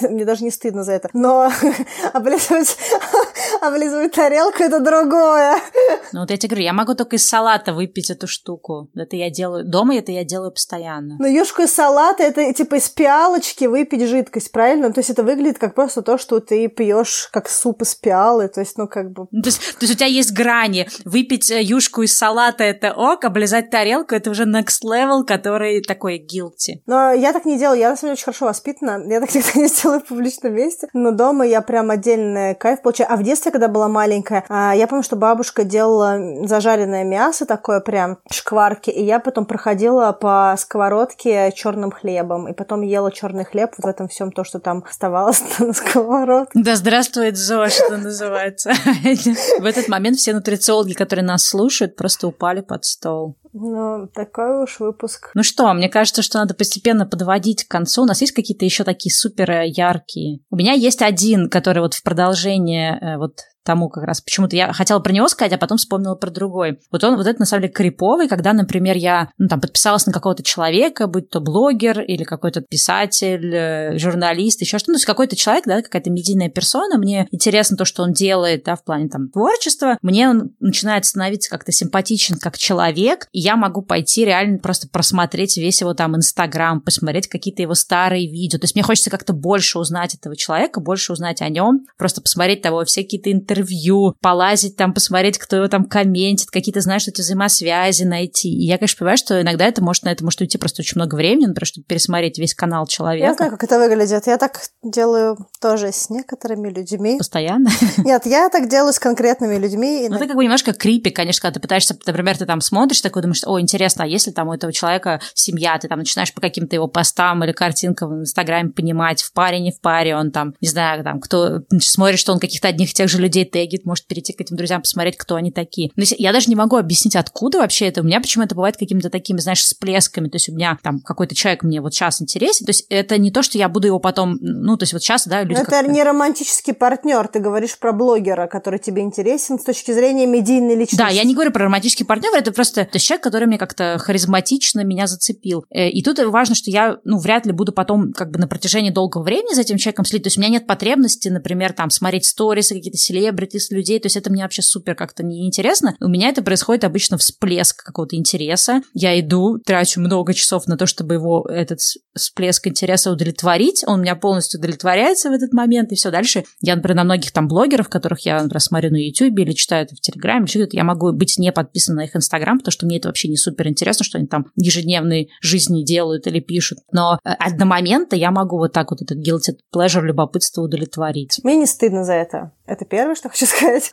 [0.00, 1.08] Мне даже не стыдно за это.
[1.12, 1.50] Но
[2.36, 2.76] облизывать,
[3.68, 5.56] облизывать тарелку– это другое.
[6.12, 8.88] Ну вот я тебе говорю, я могу только из салата выпить эту штуку.
[8.94, 11.16] Это я делаю дома, это я делаю постоянно.
[11.18, 14.92] Но юшку из салата– это типа из пиалочки выпить жидкость, правильно?
[14.92, 18.60] То есть это выглядит как просто то, что ты пьешь как суп из пиалы, то
[18.60, 19.26] есть, ну как бы…
[19.30, 20.88] Ну, то, есть, то есть у тебя есть грани.
[21.04, 26.18] Выпить э, юшку из салата– это ок, облизать тарелку– это уже next level, который такой
[26.18, 26.82] guilty.
[26.86, 29.60] Но я так не делаю, я на самом деле очень хорошо воспитана, я так никогда
[29.60, 33.12] не сделаю в публичном месте, но дома я прям отдельный кайф получаю.
[33.12, 37.80] А в детстве, когда была маленькая, а, я помню, что бабушка делала зажаренное мясо такое
[37.80, 43.70] прям шкварки, и я потом проходила по сковородке черным хлебом, и потом ела черный хлеб
[43.78, 46.50] вот в этом всем то, что там оставалось на сковородке.
[46.52, 48.72] Да здравствует ЗОЖ, это называется.
[49.58, 53.36] В этот момент все нутрициологи, которые нас слушают, просто упали под стол.
[53.58, 55.30] Ну, такой уж выпуск.
[55.34, 58.02] Ну что, мне кажется, что надо постепенно подводить к концу.
[58.02, 60.40] У нас есть какие-то еще такие супер яркие.
[60.50, 64.20] У меня есть один, который вот в продолжение э, вот тому как раз.
[64.20, 66.78] Почему-то я хотела про него сказать, а потом вспомнила про другой.
[66.90, 70.12] Вот он, вот это на самом деле криповый, когда, например, я ну, там подписалась на
[70.12, 75.06] какого-то человека, будь то блогер или какой-то писатель, э, журналист, еще что-то, ну, то есть
[75.06, 79.08] какой-то человек, да, какая-то медийная персона, мне интересно то, что он делает, да, в плане
[79.08, 84.58] там творчества, мне он начинает становиться как-то симпатичен как человек, и я могу пойти реально
[84.58, 89.10] просто просмотреть весь его там Инстаграм, посмотреть какие-то его старые видео, то есть мне хочется
[89.10, 93.55] как-то больше узнать этого человека, больше узнать о нем, просто посмотреть того все какие-то интервью,
[93.56, 98.48] интервью, полазить там, посмотреть, кто его там комментит, какие-то, знаешь, эти взаимосвязи найти.
[98.48, 101.14] И я, конечно, понимаю, что иногда это может, на это может уйти просто очень много
[101.14, 103.26] времени, например, чтобы пересмотреть весь канал человека.
[103.26, 104.26] Я знаю, как это выглядит.
[104.26, 107.16] Я так делаю тоже с некоторыми людьми.
[107.18, 107.70] Постоянно?
[107.98, 110.06] Нет, я так делаю с конкретными людьми.
[110.08, 113.22] Ну, ты как бы немножко крипи, конечно, когда ты пытаешься, например, ты там смотришь, такой
[113.22, 116.76] думаешь, о, интересно, а если там у этого человека семья, ты там начинаешь по каким-то
[116.76, 120.68] его постам или картинкам в Инстаграме понимать, в паре, не в паре, он там, не
[120.68, 124.32] знаю, там, кто, смотришь, что он каких-то одних и тех же людей тегит, может перейти
[124.32, 125.90] к этим друзьям, посмотреть, кто они такие.
[125.96, 128.02] Но я даже не могу объяснить, откуда вообще это.
[128.02, 130.28] У меня почему это бывает какими-то такими, знаешь, всплесками.
[130.28, 132.66] То есть у меня там какой-то человек мне вот сейчас интересен.
[132.66, 135.26] То есть это не то, что я буду его потом, ну, то есть вот сейчас,
[135.26, 135.60] да, люди...
[135.60, 137.28] Это не романтический партнер.
[137.28, 140.96] Ты говоришь про блогера, который тебе интересен с точки зрения медийной личности.
[140.96, 143.98] Да, я не говорю про романтический партнер, это просто то есть человек, который мне как-то
[143.98, 145.64] харизматично меня зацепил.
[145.70, 148.90] Э, и тут важно, что я, ну, вряд ли буду потом как бы на протяжении
[148.90, 150.24] долгого времени за этим человеком следить.
[150.24, 152.98] То есть у меня нет потребности, например, там, смотреть сторисы, какие-то
[153.36, 155.96] селебрити, селебритис, людей, то есть это мне вообще супер как-то неинтересно.
[156.00, 158.82] У меня это происходит обычно всплеск какого-то интереса.
[158.94, 161.80] Я иду, трачу много часов на то, чтобы его, этот
[162.14, 163.84] всплеск интереса удовлетворить.
[163.86, 166.44] Он меня полностью удовлетворяется в этот момент, и все дальше.
[166.60, 170.00] Я, например, на многих там блогеров, которых я, например, смотрю на YouTube или читаю в
[170.00, 173.36] Телеграме, я могу быть не подписан на их Инстаграм, потому что мне это вообще не
[173.36, 176.78] супер интересно, что они там ежедневной жизни делают или пишут.
[176.92, 181.40] Но одномоментно я могу вот так вот этот guilty pleasure, любопытство удовлетворить.
[181.42, 182.52] Мне не стыдно за это.
[182.66, 183.92] Это первое, что хочу сказать.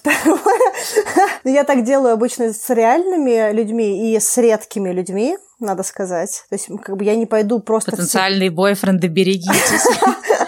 [1.44, 6.44] Я так делаю обычно с реальными людьми и с редкими людьми надо сказать.
[6.50, 7.92] То есть, как бы я не пойду просто...
[7.92, 9.88] Потенциальные бойфренды, берегитесь.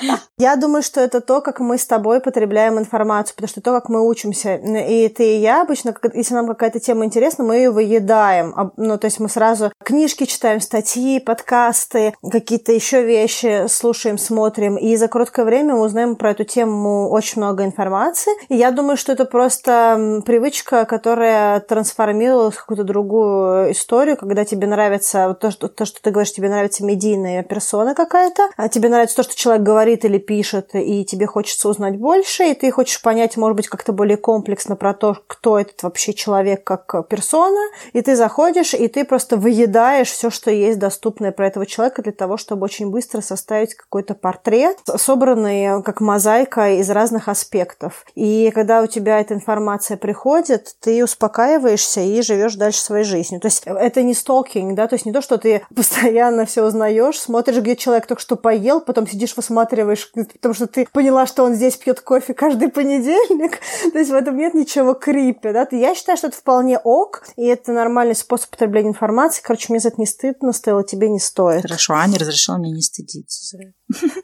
[0.37, 3.87] Я думаю, что это то, как мы с тобой потребляем информацию, потому что то, как
[3.87, 8.53] мы учимся, и ты, и я обычно, если нам какая-то тема интересна, мы ее выедаем.
[8.75, 14.97] Ну, то есть мы сразу книжки читаем, статьи, подкасты, какие-то еще вещи слушаем, смотрим, и
[14.97, 18.33] за короткое время мы узнаем про эту тему очень много информации.
[18.49, 24.67] И я думаю, что это просто привычка, которая трансформировалась в какую-то другую историю, когда тебе
[24.67, 29.15] нравится то, что, то, что ты говоришь, тебе нравится медийная персона какая-то, а тебе нравится
[29.15, 33.37] то, что человек говорит или пишет, и тебе хочется узнать больше, и ты хочешь понять,
[33.37, 37.61] может быть, как-то более комплексно про то, кто этот вообще человек как персона,
[37.93, 42.11] и ты заходишь, и ты просто выедаешь все, что есть доступное про этого человека для
[42.11, 48.05] того, чтобы очень быстро составить какой-то портрет, собранный как мозаика из разных аспектов.
[48.15, 53.41] И когда у тебя эта информация приходит, ты успокаиваешься и живешь дальше своей жизнью.
[53.41, 57.19] То есть это не сталкинг, да, то есть не то, что ты постоянно все узнаешь,
[57.19, 61.55] смотришь, где человек только что поел, потом сидишь, высматриваешь, потому что ты поняла, что он
[61.55, 63.59] здесь пьет кофе каждый понедельник.
[63.91, 65.67] То есть в этом нет ничего крипи, да.
[65.71, 69.41] Я считаю, что это вполне ок, и это нормальный способ потребления информации.
[69.43, 71.63] Короче, мне за это не стыдно, стоило тебе не стоит.
[71.63, 73.57] Хорошо, Аня разрешила мне не стыдиться.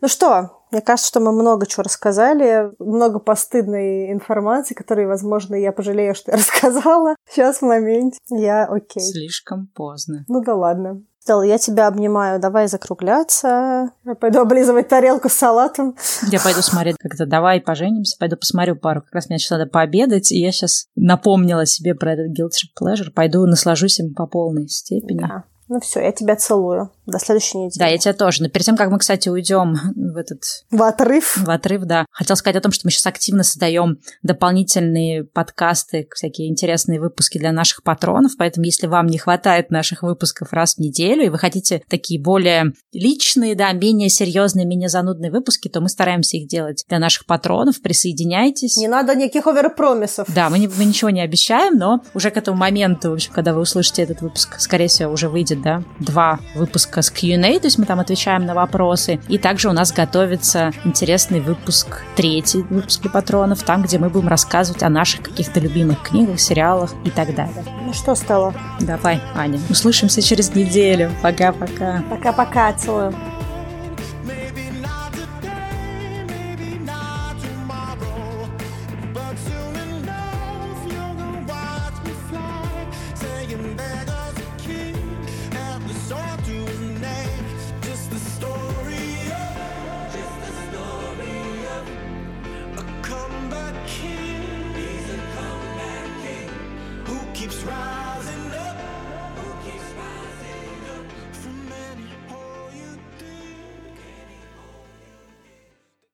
[0.02, 5.72] Ну что, мне кажется, что мы много чего рассказали, много постыдной информации, которой, возможно, я
[5.72, 7.16] пожалею, что я рассказала.
[7.30, 9.04] Сейчас в моменте я окей.
[9.04, 10.26] Слишком поздно.
[10.28, 11.04] Ну да ладно.
[11.24, 13.92] Стелла, я тебя обнимаю, давай закругляться.
[14.04, 15.96] Я пойду облизывать тарелку с салатом.
[16.32, 19.02] Я пойду смотреть как-то «Давай поженимся», пойду посмотрю пару.
[19.04, 23.12] Как раз мне сейчас надо пообедать, и я сейчас напомнила себе про этот guilty pleasure.
[23.12, 25.20] Пойду наслажусь им по полной степени.
[25.20, 25.44] Да.
[25.68, 26.90] Ну все, я тебя целую.
[27.06, 27.80] До следующей недели.
[27.80, 28.44] Да, я тебя тоже.
[28.44, 30.44] Но перед тем, как мы, кстати, уйдем в этот...
[30.70, 31.38] В отрыв.
[31.38, 32.06] В отрыв, да.
[32.12, 37.52] Хотел сказать о том, что мы сейчас активно создаем дополнительные подкасты, всякие интересные выпуски для
[37.52, 38.34] наших патронов.
[38.38, 42.74] Поэтому, если вам не хватает наших выпусков раз в неделю, и вы хотите такие более
[42.94, 47.82] личные, да, менее серьезные, менее занудные выпуски, то мы стараемся их делать для наших патронов.
[47.82, 48.78] Присоединяйтесь.
[48.78, 50.28] Не надо никаких оверпромисов.
[50.34, 53.54] Да, мы, не, мы ничего не обещаем, но уже к этому моменту, в общем, когда
[53.54, 57.78] вы услышите этот выпуск, скорее всего, уже выйдет, да, два выпуска с Q&A, то есть
[57.78, 59.20] мы там отвечаем на вопросы.
[59.28, 64.28] И также у нас готовится интересный выпуск, третий выпуск для патронов, там, где мы будем
[64.28, 67.64] рассказывать о наших каких-то любимых книгах, сериалах и так далее.
[67.86, 68.54] Ну что, стало?
[68.80, 69.60] Давай, Аня.
[69.70, 71.12] Услышимся через неделю.
[71.22, 72.04] Пока-пока.
[72.10, 72.74] Пока-пока.
[72.74, 73.14] Целую.